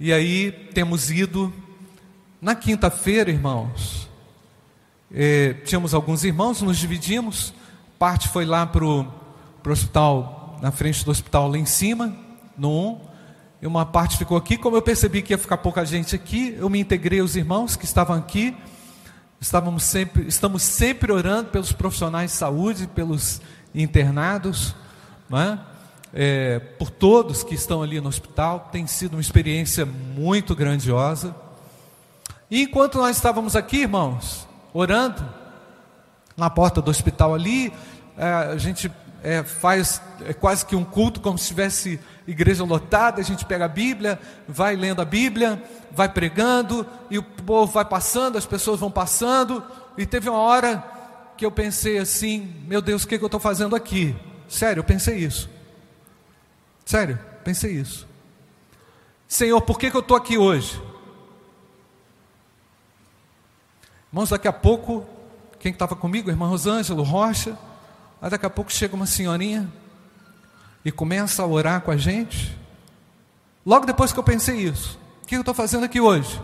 E 0.00 0.12
aí 0.12 0.50
temos 0.74 1.08
ido. 1.08 1.54
Na 2.46 2.54
quinta-feira, 2.54 3.28
irmãos, 3.28 4.08
eh, 5.12 5.56
tínhamos 5.64 5.92
alguns 5.92 6.22
irmãos, 6.22 6.62
nos 6.62 6.78
dividimos. 6.78 7.52
Parte 7.98 8.28
foi 8.28 8.44
lá 8.44 8.64
para 8.64 8.84
o 8.84 9.12
hospital, 9.68 10.56
na 10.62 10.70
frente 10.70 11.04
do 11.04 11.10
hospital 11.10 11.48
lá 11.48 11.58
em 11.58 11.66
cima, 11.66 12.16
no 12.56 12.70
1 12.70 13.00
e 13.62 13.66
uma 13.66 13.84
parte 13.84 14.16
ficou 14.16 14.36
aqui. 14.36 14.56
Como 14.56 14.76
eu 14.76 14.82
percebi 14.82 15.22
que 15.22 15.32
ia 15.32 15.38
ficar 15.38 15.56
pouca 15.56 15.84
gente 15.84 16.14
aqui, 16.14 16.54
eu 16.56 16.70
me 16.70 16.78
integrei 16.78 17.18
aos 17.18 17.34
irmãos 17.34 17.74
que 17.74 17.84
estavam 17.84 18.16
aqui. 18.16 18.56
Estávamos 19.40 19.82
sempre, 19.82 20.28
estamos 20.28 20.62
sempre 20.62 21.10
orando 21.10 21.50
pelos 21.50 21.72
profissionais 21.72 22.30
de 22.30 22.36
saúde, 22.36 22.86
pelos 22.86 23.40
internados, 23.74 24.72
é? 25.32 25.58
É, 26.14 26.58
por 26.60 26.90
todos 26.90 27.42
que 27.42 27.56
estão 27.56 27.82
ali 27.82 28.00
no 28.00 28.08
hospital. 28.08 28.68
Tem 28.70 28.86
sido 28.86 29.14
uma 29.14 29.20
experiência 29.20 29.84
muito 29.84 30.54
grandiosa. 30.54 31.34
E 32.50 32.62
enquanto 32.62 32.98
nós 32.98 33.16
estávamos 33.16 33.56
aqui, 33.56 33.78
irmãos, 33.78 34.46
orando, 34.72 35.26
na 36.36 36.48
porta 36.48 36.80
do 36.80 36.90
hospital 36.90 37.34
ali, 37.34 37.72
é, 38.16 38.24
a 38.24 38.56
gente 38.56 38.90
é, 39.22 39.42
faz 39.42 40.00
é 40.24 40.32
quase 40.32 40.64
que 40.64 40.76
um 40.76 40.84
culto 40.84 41.20
como 41.20 41.36
se 41.36 41.48
tivesse 41.48 41.98
igreja 42.26 42.62
lotada, 42.62 43.20
a 43.20 43.24
gente 43.24 43.44
pega 43.44 43.64
a 43.64 43.68
Bíblia, 43.68 44.20
vai 44.46 44.76
lendo 44.76 45.02
a 45.02 45.04
Bíblia, 45.04 45.62
vai 45.90 46.08
pregando, 46.08 46.86
e 47.10 47.18
o 47.18 47.22
povo 47.22 47.72
vai 47.72 47.84
passando, 47.84 48.38
as 48.38 48.46
pessoas 48.46 48.78
vão 48.78 48.90
passando, 48.90 49.62
e 49.98 50.06
teve 50.06 50.28
uma 50.28 50.38
hora 50.38 50.84
que 51.36 51.44
eu 51.44 51.50
pensei 51.50 51.98
assim: 51.98 52.54
meu 52.66 52.80
Deus, 52.80 53.02
o 53.02 53.08
que, 53.08 53.18
que 53.18 53.24
eu 53.24 53.28
estou 53.28 53.40
fazendo 53.40 53.74
aqui? 53.74 54.14
Sério, 54.48 54.80
eu 54.80 54.84
pensei 54.84 55.16
isso. 55.16 55.50
Sério, 56.84 57.18
pensei 57.42 57.72
isso. 57.72 58.06
Senhor, 59.26 59.60
por 59.62 59.78
que, 59.78 59.90
que 59.90 59.96
eu 59.96 60.00
estou 60.00 60.16
aqui 60.16 60.38
hoje? 60.38 60.80
Irmãos, 64.16 64.30
daqui 64.30 64.48
a 64.48 64.52
pouco, 64.52 65.04
quem 65.58 65.72
estava 65.72 65.94
comigo, 65.94 66.30
irmã 66.30 66.46
Rosângela, 66.48 67.04
Rocha, 67.04 67.54
Aí 68.18 68.30
daqui 68.30 68.46
a 68.46 68.48
pouco 68.48 68.72
chega 68.72 68.96
uma 68.96 69.04
senhorinha 69.04 69.70
e 70.82 70.90
começa 70.90 71.42
a 71.42 71.46
orar 71.46 71.82
com 71.82 71.90
a 71.90 71.98
gente. 71.98 72.56
Logo 73.66 73.84
depois 73.84 74.14
que 74.14 74.18
eu 74.18 74.24
pensei 74.24 74.56
isso, 74.56 74.98
o 75.22 75.26
que 75.26 75.36
eu 75.36 75.40
estou 75.40 75.52
fazendo 75.52 75.84
aqui 75.84 76.00
hoje? 76.00 76.40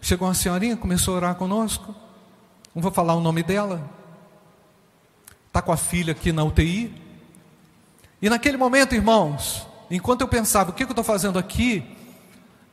Chegou 0.00 0.26
uma 0.26 0.32
senhorinha, 0.32 0.74
começou 0.74 1.12
a 1.12 1.16
orar 1.18 1.34
conosco. 1.34 1.94
Não 2.74 2.80
vou 2.80 2.90
falar 2.90 3.14
o 3.14 3.20
nome 3.20 3.42
dela. 3.42 3.86
Está 5.48 5.60
com 5.60 5.70
a 5.70 5.76
filha 5.76 6.12
aqui 6.12 6.32
na 6.32 6.44
UTI. 6.44 6.94
E 8.22 8.30
naquele 8.30 8.56
momento, 8.56 8.94
irmãos, 8.94 9.66
enquanto 9.90 10.22
eu 10.22 10.28
pensava, 10.28 10.70
o 10.70 10.72
que 10.72 10.84
eu 10.84 10.88
estou 10.88 11.04
fazendo 11.04 11.38
aqui? 11.38 11.94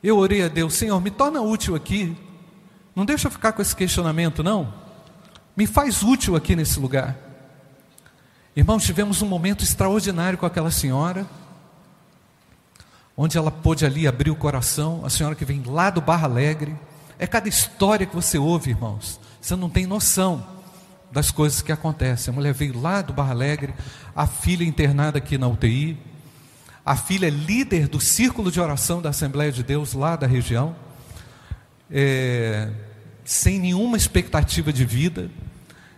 Eu 0.02 0.16
orei 0.16 0.42
a 0.42 0.48
Deus, 0.48 0.72
Senhor, 0.72 0.98
me 0.98 1.10
torna 1.10 1.42
útil 1.42 1.74
aqui. 1.74 2.16
Não 3.00 3.06
deixa 3.06 3.28
eu 3.28 3.30
ficar 3.30 3.52
com 3.52 3.62
esse 3.62 3.74
questionamento, 3.74 4.42
não. 4.42 4.74
Me 5.56 5.66
faz 5.66 6.02
útil 6.02 6.36
aqui 6.36 6.54
nesse 6.54 6.78
lugar. 6.78 7.16
Irmãos, 8.54 8.84
tivemos 8.84 9.22
um 9.22 9.26
momento 9.26 9.64
extraordinário 9.64 10.36
com 10.36 10.44
aquela 10.44 10.70
senhora, 10.70 11.26
onde 13.16 13.38
ela 13.38 13.50
pôde 13.50 13.86
ali 13.86 14.06
abrir 14.06 14.30
o 14.30 14.36
coração, 14.36 15.00
a 15.02 15.08
senhora 15.08 15.34
que 15.34 15.46
vem 15.46 15.62
lá 15.64 15.88
do 15.88 16.02
Barra 16.02 16.26
Alegre. 16.26 16.76
É 17.18 17.26
cada 17.26 17.48
história 17.48 18.04
que 18.04 18.14
você 18.14 18.36
ouve, 18.36 18.68
irmãos, 18.68 19.18
você 19.40 19.56
não 19.56 19.70
tem 19.70 19.86
noção 19.86 20.46
das 21.10 21.30
coisas 21.30 21.62
que 21.62 21.72
acontecem. 21.72 22.30
A 22.30 22.34
mulher 22.34 22.52
veio 22.52 22.78
lá 22.78 23.00
do 23.00 23.14
Barra 23.14 23.30
Alegre, 23.30 23.72
a 24.14 24.26
filha 24.26 24.62
internada 24.62 25.16
aqui 25.16 25.38
na 25.38 25.48
UTI, 25.48 25.96
a 26.84 26.96
filha 26.96 27.28
é 27.28 27.30
líder 27.30 27.88
do 27.88 27.98
círculo 27.98 28.52
de 28.52 28.60
oração 28.60 29.00
da 29.00 29.08
Assembleia 29.08 29.50
de 29.50 29.62
Deus 29.62 29.94
lá 29.94 30.16
da 30.16 30.26
região, 30.26 30.76
é, 31.90 32.70
sem 33.30 33.60
nenhuma 33.60 33.96
expectativa 33.96 34.72
de 34.72 34.84
vida. 34.84 35.30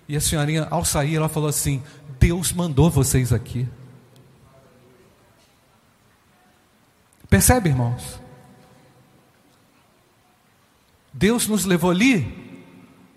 E 0.06 0.14
a 0.14 0.20
senhorinha, 0.20 0.68
ao 0.70 0.84
sair, 0.84 1.16
ela 1.16 1.30
falou 1.30 1.48
assim: 1.48 1.82
Deus 2.20 2.52
mandou 2.52 2.90
vocês 2.90 3.32
aqui. 3.32 3.66
Percebe, 7.30 7.70
irmãos? 7.70 8.20
Deus 11.10 11.48
nos 11.48 11.64
levou 11.64 11.90
ali. 11.90 12.60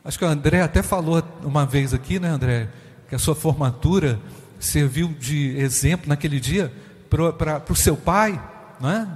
Acho 0.01 0.17
que 0.17 0.23
o 0.23 0.29
André 0.29 0.61
até 0.61 0.81
falou 0.81 1.21
uma 1.43 1.65
vez 1.65 1.93
aqui, 1.93 2.17
né, 2.17 2.29
André? 2.29 2.69
Que 3.09 3.15
a 3.15 3.19
sua 3.19 3.35
formatura 3.35 4.17
serviu 4.57 5.09
de 5.09 5.57
exemplo 5.57 6.07
naquele 6.07 6.39
dia 6.39 6.73
para 7.09 7.65
o 7.69 7.75
seu 7.75 7.97
pai, 7.97 8.41
não 8.79 8.89
é? 8.89 9.09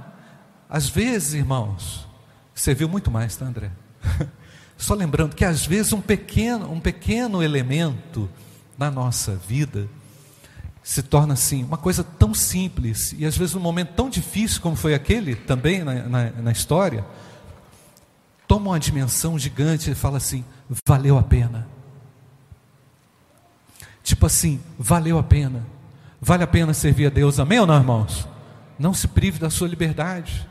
Às 0.68 0.90
vezes, 0.90 1.32
irmãos, 1.32 2.06
serviu 2.54 2.86
muito 2.86 3.10
mais, 3.10 3.34
tá, 3.34 3.46
André? 3.46 3.70
Só 4.80 4.94
lembrando 4.94 5.36
que 5.36 5.44
às 5.44 5.66
vezes 5.66 5.92
um 5.92 6.00
pequeno, 6.00 6.72
um 6.72 6.80
pequeno 6.80 7.42
elemento 7.42 8.30
na 8.78 8.90
nossa 8.90 9.36
vida 9.36 9.86
se 10.82 11.02
torna 11.02 11.34
assim, 11.34 11.62
uma 11.62 11.76
coisa 11.76 12.02
tão 12.02 12.32
simples, 12.32 13.14
e 13.18 13.26
às 13.26 13.36
vezes 13.36 13.54
um 13.54 13.60
momento 13.60 13.92
tão 13.92 14.08
difícil 14.08 14.62
como 14.62 14.74
foi 14.74 14.94
aquele 14.94 15.36
também 15.36 15.84
na, 15.84 15.94
na, 16.08 16.30
na 16.30 16.50
história, 16.50 17.04
toma 18.48 18.70
uma 18.70 18.80
dimensão 18.80 19.38
gigante 19.38 19.90
e 19.90 19.94
fala 19.94 20.16
assim: 20.16 20.42
valeu 20.86 21.18
a 21.18 21.22
pena. 21.22 21.68
Tipo 24.02 24.24
assim, 24.24 24.62
valeu 24.78 25.18
a 25.18 25.22
pena. 25.22 25.62
Vale 26.18 26.42
a 26.42 26.46
pena 26.46 26.72
servir 26.72 27.08
a 27.08 27.10
Deus, 27.10 27.38
amém 27.38 27.60
ou 27.60 27.66
não, 27.66 27.76
irmãos? 27.76 28.26
Não 28.78 28.94
se 28.94 29.06
prive 29.06 29.38
da 29.38 29.50
sua 29.50 29.68
liberdade. 29.68 30.48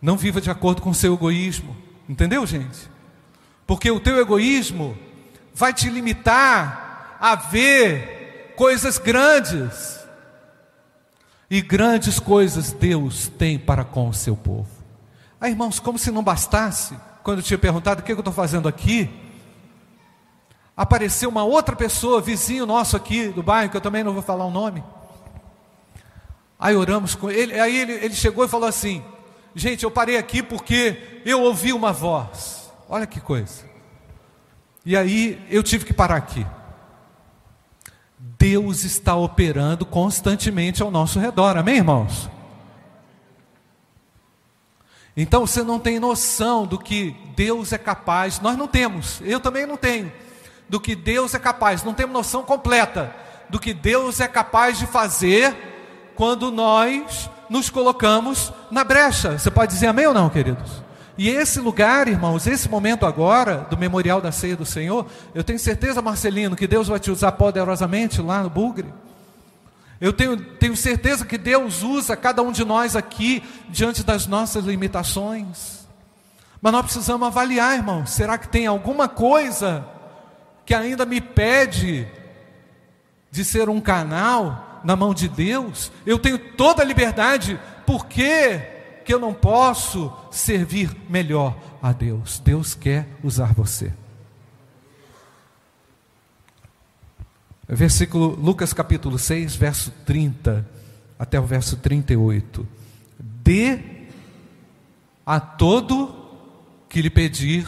Não 0.00 0.16
viva 0.16 0.40
de 0.40 0.50
acordo 0.50 0.80
com 0.80 0.88
o 0.88 0.94
seu 0.94 1.12
egoísmo. 1.12 1.76
Entendeu, 2.08 2.46
gente? 2.46 2.96
Porque 3.68 3.90
o 3.90 4.00
teu 4.00 4.18
egoísmo 4.18 4.96
vai 5.52 5.74
te 5.74 5.90
limitar 5.90 7.18
a 7.20 7.34
ver 7.34 8.54
coisas 8.56 8.96
grandes. 8.96 10.00
E 11.50 11.60
grandes 11.60 12.18
coisas 12.18 12.72
Deus 12.72 13.28
tem 13.28 13.58
para 13.58 13.84
com 13.84 14.08
o 14.08 14.14
seu 14.14 14.34
povo. 14.34 14.70
Ah, 15.38 15.50
irmãos, 15.50 15.78
como 15.78 15.98
se 15.98 16.10
não 16.10 16.22
bastasse, 16.22 16.96
quando 17.22 17.40
eu 17.40 17.42
tinha 17.42 17.58
perguntado 17.58 18.00
o 18.00 18.02
que 18.02 18.10
eu 18.10 18.18
estou 18.18 18.32
fazendo 18.32 18.68
aqui, 18.68 19.10
apareceu 20.74 21.28
uma 21.28 21.44
outra 21.44 21.76
pessoa, 21.76 22.22
vizinho 22.22 22.64
nosso 22.64 22.96
aqui 22.96 23.28
do 23.28 23.42
bairro, 23.42 23.70
que 23.70 23.76
eu 23.76 23.82
também 23.82 24.02
não 24.02 24.14
vou 24.14 24.22
falar 24.22 24.46
o 24.46 24.50
nome. 24.50 24.82
Aí 26.58 26.74
oramos 26.74 27.14
com 27.14 27.30
ele, 27.30 27.60
aí 27.60 27.76
ele, 27.76 27.92
ele 27.92 28.14
chegou 28.14 28.46
e 28.46 28.48
falou 28.48 28.66
assim: 28.66 29.04
Gente, 29.54 29.84
eu 29.84 29.90
parei 29.90 30.16
aqui 30.16 30.42
porque 30.42 31.20
eu 31.26 31.42
ouvi 31.42 31.74
uma 31.74 31.92
voz. 31.92 32.57
Olha 32.88 33.06
que 33.06 33.20
coisa. 33.20 33.64
E 34.84 34.96
aí 34.96 35.44
eu 35.50 35.62
tive 35.62 35.84
que 35.84 35.92
parar 35.92 36.16
aqui. 36.16 36.46
Deus 38.18 38.84
está 38.84 39.14
operando 39.14 39.84
constantemente 39.84 40.82
ao 40.82 40.90
nosso 40.90 41.18
redor, 41.18 41.56
amém, 41.56 41.76
irmãos? 41.76 42.30
Então 45.16 45.46
você 45.46 45.62
não 45.62 45.78
tem 45.78 45.98
noção 45.98 46.64
do 46.66 46.78
que 46.78 47.14
Deus 47.36 47.72
é 47.72 47.78
capaz, 47.78 48.40
nós 48.40 48.56
não 48.56 48.68
temos, 48.68 49.20
eu 49.22 49.40
também 49.40 49.66
não 49.66 49.76
tenho, 49.76 50.12
do 50.68 50.80
que 50.80 50.94
Deus 50.94 51.34
é 51.34 51.38
capaz, 51.38 51.82
não 51.82 51.92
temos 51.92 52.12
noção 52.12 52.42
completa 52.42 53.14
do 53.48 53.58
que 53.58 53.74
Deus 53.74 54.20
é 54.20 54.28
capaz 54.28 54.78
de 54.78 54.86
fazer 54.86 56.12
quando 56.14 56.52
nós 56.52 57.28
nos 57.50 57.68
colocamos 57.68 58.52
na 58.70 58.84
brecha. 58.84 59.38
Você 59.38 59.50
pode 59.50 59.72
dizer 59.72 59.88
amém 59.88 60.06
ou 60.06 60.14
não, 60.14 60.28
queridos? 60.28 60.87
E 61.18 61.28
esse 61.28 61.58
lugar, 61.58 62.06
irmãos, 62.06 62.46
esse 62.46 62.68
momento 62.68 63.04
agora 63.04 63.66
do 63.68 63.76
memorial 63.76 64.20
da 64.20 64.30
ceia 64.30 64.56
do 64.56 64.64
Senhor, 64.64 65.04
eu 65.34 65.42
tenho 65.42 65.58
certeza, 65.58 66.00
Marcelino, 66.00 66.54
que 66.54 66.66
Deus 66.66 66.86
vai 66.86 67.00
te 67.00 67.10
usar 67.10 67.32
poderosamente 67.32 68.22
lá 68.22 68.42
no 68.42 68.48
Bugre. 68.48 68.86
Eu 70.00 70.12
tenho, 70.12 70.36
tenho 70.36 70.76
certeza 70.76 71.26
que 71.26 71.36
Deus 71.36 71.82
usa 71.82 72.16
cada 72.16 72.40
um 72.40 72.52
de 72.52 72.64
nós 72.64 72.94
aqui 72.94 73.42
diante 73.68 74.04
das 74.04 74.28
nossas 74.28 74.64
limitações. 74.64 75.88
Mas 76.62 76.72
nós 76.72 76.82
precisamos 76.82 77.26
avaliar, 77.26 77.74
irmão. 77.74 78.06
Será 78.06 78.38
que 78.38 78.48
tem 78.48 78.68
alguma 78.68 79.08
coisa 79.08 79.84
que 80.64 80.72
ainda 80.72 81.04
me 81.04 81.20
pede 81.20 82.06
de 83.28 83.44
ser 83.44 83.68
um 83.68 83.80
canal 83.80 84.80
na 84.84 84.94
mão 84.94 85.12
de 85.12 85.28
Deus, 85.28 85.90
eu 86.06 86.18
tenho 86.18 86.38
toda 86.38 86.82
a 86.82 86.84
liberdade, 86.84 87.60
por 87.84 88.06
que, 88.06 88.60
que 89.08 89.14
eu 89.14 89.18
não 89.18 89.32
posso 89.32 90.12
servir 90.30 90.94
melhor 91.08 91.56
a 91.80 91.92
Deus? 91.92 92.38
Deus 92.40 92.74
quer 92.74 93.08
usar 93.24 93.54
você. 93.54 93.90
Versículo 97.66 98.36
Lucas 98.38 98.74
capítulo 98.74 99.18
6, 99.18 99.56
verso 99.56 99.90
30 100.04 100.68
até 101.18 101.40
o 101.40 101.42
verso 101.42 101.78
38. 101.78 102.68
Dê 103.18 103.80
a 105.24 105.40
todo 105.40 106.14
que 106.86 107.00
lhe 107.00 107.08
pedir 107.08 107.66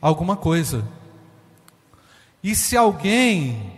alguma 0.00 0.36
coisa. 0.36 0.86
E 2.40 2.54
se 2.54 2.76
alguém 2.76 3.72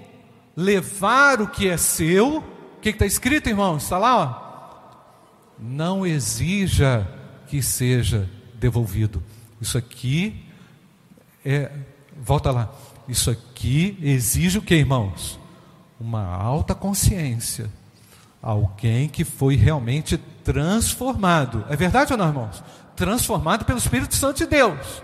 levar 0.54 1.40
o 1.40 1.48
que 1.48 1.66
é 1.66 1.78
seu, 1.78 2.40
o 2.76 2.80
que 2.82 2.90
está 2.90 3.06
escrito, 3.06 3.48
irmãos? 3.48 3.84
Está 3.84 3.96
lá, 3.96 4.18
ó. 4.18 4.49
Não 5.60 6.06
exija 6.06 7.06
que 7.46 7.62
seja 7.62 8.28
devolvido. 8.54 9.22
Isso 9.60 9.76
aqui 9.76 10.46
é, 11.44 11.70
volta 12.20 12.50
lá. 12.50 12.70
Isso 13.08 13.30
aqui 13.30 13.98
exige 14.00 14.58
o 14.58 14.62
que, 14.62 14.74
irmãos? 14.74 15.38
Uma 15.98 16.24
alta 16.24 16.74
consciência. 16.74 17.70
Alguém 18.40 19.08
que 19.08 19.24
foi 19.24 19.56
realmente 19.56 20.16
transformado. 20.44 21.64
É 21.68 21.76
verdade 21.76 22.12
ou 22.12 22.18
não, 22.18 22.28
irmãos? 22.28 22.62
Transformado 22.96 23.64
pelo 23.64 23.78
Espírito 23.78 24.14
Santo 24.14 24.38
de 24.38 24.46
Deus. 24.46 25.02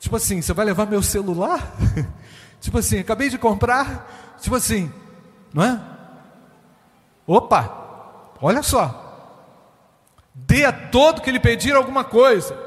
Tipo 0.00 0.16
assim, 0.16 0.40
você 0.40 0.52
vai 0.52 0.64
levar 0.64 0.86
meu 0.86 1.02
celular? 1.02 1.76
tipo 2.60 2.78
assim, 2.78 2.98
acabei 2.98 3.28
de 3.28 3.38
comprar. 3.38 4.36
Tipo 4.40 4.56
assim, 4.56 4.90
não 5.52 5.62
é? 5.62 5.80
Opa, 7.26 8.34
olha 8.40 8.62
só. 8.62 9.03
Dê 10.34 10.64
a 10.64 10.72
todo 10.72 11.22
que 11.22 11.30
lhe 11.30 11.38
pedir 11.38 11.74
alguma 11.74 12.02
coisa. 12.02 12.58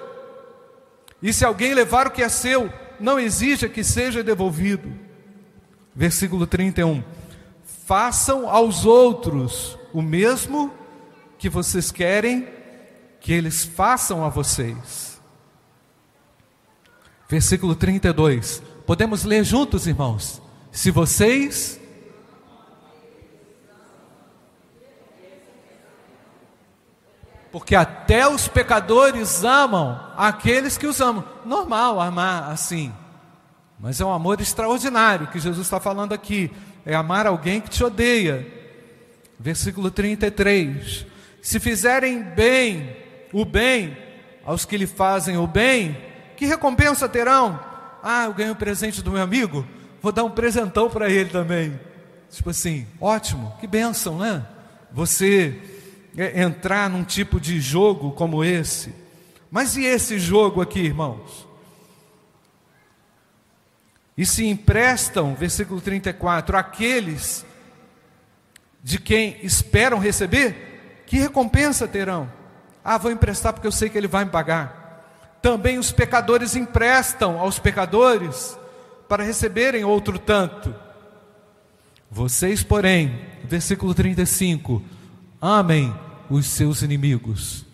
E 1.22 1.34
se 1.34 1.44
alguém 1.44 1.74
levar 1.74 2.08
o 2.08 2.12
que 2.12 2.24
é 2.24 2.30
seu, 2.30 2.72
não 3.00 3.20
exija 3.20 3.68
que 3.68 3.84
seja 3.84 4.24
devolvido. 4.24 4.92
Versículo 5.94 6.48
31. 6.48 7.04
Façam 7.86 8.50
aos 8.50 8.86
outros 8.86 9.78
o 9.94 10.02
mesmo 10.02 10.74
que 11.38 11.50
vocês 11.50 11.92
querem 11.92 12.48
que 13.20 13.34
eles 13.34 13.66
façam 13.66 14.24
a 14.24 14.30
vocês. 14.30 15.20
Versículo 17.28 17.76
32. 17.76 18.62
Podemos 18.86 19.24
ler 19.24 19.44
juntos, 19.44 19.88
irmãos? 19.88 20.42
Se 20.72 20.92
vocês 20.92 21.80
Porque 27.58 27.74
até 27.74 28.30
os 28.30 28.48
pecadores 28.48 29.44
amam 29.44 30.00
aqueles 30.16 30.78
que 30.78 30.86
os 30.86 31.02
amam. 31.02 31.24
Normal 31.44 32.00
amar 32.00 32.52
assim. 32.52 32.94
Mas 33.80 34.00
é 34.00 34.06
um 34.06 34.14
amor 34.14 34.40
extraordinário 34.40 35.26
que 35.26 35.40
Jesus 35.40 35.66
está 35.66 35.80
falando 35.80 36.14
aqui. 36.14 36.52
É 36.86 36.94
amar 36.94 37.26
alguém 37.26 37.60
que 37.60 37.72
te 37.72 37.84
odeia. 37.84 38.46
Versículo 39.40 39.90
33. 39.90 41.08
Se 41.42 41.60
fizerem 41.60 42.22
bem, 42.22 42.96
o 43.34 43.44
bem, 43.44 43.98
aos 44.46 44.64
que 44.64 44.78
lhe 44.78 44.86
fazem 44.86 45.36
o 45.38 45.48
bem, 45.48 45.98
que 46.36 46.46
recompensa 46.46 47.10
terão? 47.10 47.60
Ah, 48.04 48.26
eu 48.26 48.36
ganhei 48.36 48.52
um 48.52 48.56
presente 48.56 49.02
do 49.02 49.10
meu 49.10 49.24
amigo, 49.24 49.66
vou 50.00 50.12
dar 50.12 50.24
um 50.24 50.30
presentão 50.30 50.92
para 50.92 51.10
ele 51.10 51.32
também. 51.32 51.80
Tipo 52.30 52.52
assim, 52.52 52.86
ótimo, 53.02 53.52
que 53.60 53.66
bênção, 53.66 54.20
né? 54.20 54.46
Você 54.92 55.77
entrar 56.18 56.90
num 56.90 57.04
tipo 57.04 57.40
de 57.40 57.62
jogo 57.62 58.12
como 58.12 58.44
esse. 58.44 58.94
Mas 59.52 59.78
e 59.78 59.86
esse 59.86 60.18
jogo 60.18 60.62
aqui, 60.62 60.80
irmãos? 60.80 61.48
E 64.18 64.26
se 64.26 64.46
emprestam, 64.46 65.36
versículo 65.36 65.80
34, 65.80 66.58
aqueles 66.58 67.46
de 68.84 68.98
quem 69.00 69.38
esperam 69.44 70.00
receber, 70.00 71.04
que 71.06 71.18
recompensa 71.18 71.88
terão? 71.88 72.32
Ah, 72.84 72.98
vou 72.98 73.12
emprestar 73.12 73.54
porque 73.54 73.68
eu 73.68 73.72
sei 73.72 73.90
que 73.90 73.98
ele 73.98 74.08
vai 74.08 74.26
me 74.26 74.32
pagar. 74.32 75.38
Também 75.42 75.78
os 75.78 75.92
pecadores 75.92 76.56
emprestam 76.56 77.40
aos 77.40 77.60
pecadores 77.60 78.58
para 79.08 79.24
receberem 79.24 79.84
outro 79.84 80.18
tanto. 80.18 80.74
Vocês, 82.10 82.64
porém, 82.64 83.22
versículo 83.44 83.94
35, 83.94 84.82
amem 85.40 85.94
os 86.30 86.46
seus 86.48 86.82
inimigos 86.82 87.66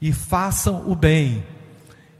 e 0.00 0.12
façam 0.12 0.88
o 0.90 0.94
bem 0.94 1.44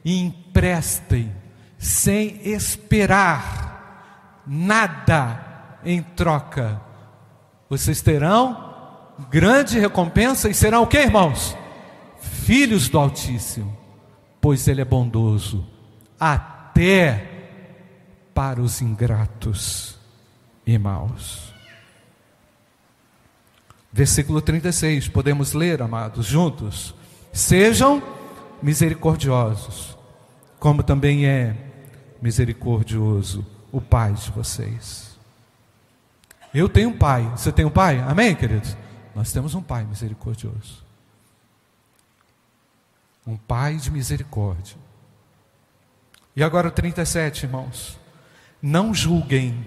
e 0.05 0.18
emprestem 0.18 1.32
sem 1.78 2.41
esperar 2.49 4.43
nada 4.47 5.78
em 5.84 6.03
troca. 6.03 6.80
Vocês 7.68 8.03
terão 8.03 8.66
grande 9.30 9.78
recompensa 9.78 10.49
e 10.49 10.55
serão 10.55 10.82
o 10.82 10.86
que, 10.86 10.99
irmãos? 10.99 11.57
Filhos 12.20 12.89
do 12.89 12.99
Altíssimo, 12.99 13.76
pois 14.41 14.66
Ele 14.66 14.80
é 14.80 14.84
bondoso 14.84 15.66
até 16.18 17.28
para 18.34 18.61
os 18.61 18.80
ingratos 18.80 19.99
e 20.66 20.78
maus. 20.78 21.58
Versículo 23.93 24.41
36, 24.41 25.09
podemos 25.09 25.53
ler, 25.53 25.80
amados, 25.80 26.26
juntos? 26.26 26.95
Sejam 27.32 28.03
misericordiosos, 28.62 29.97
como 30.59 30.82
também 30.82 31.26
é 31.26 31.57
misericordioso 32.20 33.47
o 33.72 33.80
Pai 33.80 34.12
de 34.12 34.30
vocês. 34.30 35.16
Eu 36.53 36.68
tenho 36.68 36.91
um 36.91 36.99
Pai, 36.99 37.22
você 37.36 37.53
tem 37.53 37.64
um 37.64 37.70
Pai? 37.70 37.99
Amém, 38.01 38.34
queridos? 38.34 38.76
Nós 39.14 39.32
temos 39.32 39.55
um 39.55 39.62
Pai 39.62 39.84
misericordioso. 39.84 40.84
Um 43.26 43.36
Pai 43.36 43.76
de 43.76 43.91
misericórdia. 43.91 44.76
E 46.34 46.43
agora 46.43 46.68
o 46.68 46.70
37, 46.70 47.45
irmãos. 47.45 47.99
Não 48.61 48.93
julguem, 48.93 49.66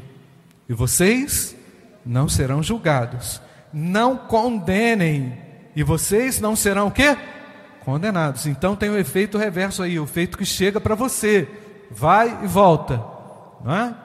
e 0.67 0.73
vocês 0.73 1.55
não 2.05 2.29
serão 2.29 2.61
julgados. 2.63 3.41
Não 3.73 4.17
condenem, 4.17 5.37
e 5.75 5.83
vocês 5.83 6.39
não 6.39 6.55
serão 6.55 6.87
o 6.87 6.91
quê? 6.91 7.17
Condenados. 7.85 8.45
Então 8.45 8.75
tem 8.75 8.89
o 8.89 8.97
efeito 8.97 9.37
reverso 9.37 9.81
aí, 9.81 9.99
o 9.99 10.03
efeito 10.03 10.37
que 10.37 10.45
chega 10.45 10.79
para 10.79 10.95
você. 10.95 11.47
Vai 11.89 12.43
e 12.43 12.47
volta. 12.47 13.03
Não 13.63 13.73
é? 13.73 13.95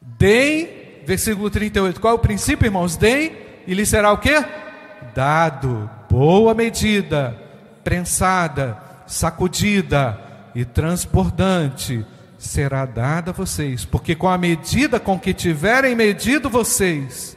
Deem, 0.00 0.68
versículo 1.06 1.50
38. 1.50 2.00
Qual 2.00 2.12
é 2.12 2.16
o 2.16 2.20
princípio, 2.20 2.66
irmãos? 2.66 2.96
Deem 2.96 3.36
e 3.66 3.74
lhe 3.74 3.84
será 3.84 4.12
o 4.12 4.18
quê? 4.18 4.44
Dado. 5.14 5.90
Boa 6.08 6.54
medida, 6.54 7.40
prensada, 7.84 8.76
sacudida 9.06 10.18
e 10.54 10.64
transbordante 10.64 12.04
será 12.38 12.86
dada 12.86 13.30
a 13.30 13.34
vocês, 13.34 13.84
porque 13.84 14.14
com 14.14 14.28
a 14.28 14.38
medida 14.38 14.98
com 14.98 15.18
que 15.18 15.34
tiverem 15.34 15.94
medido 15.94 16.48
vocês, 16.48 17.36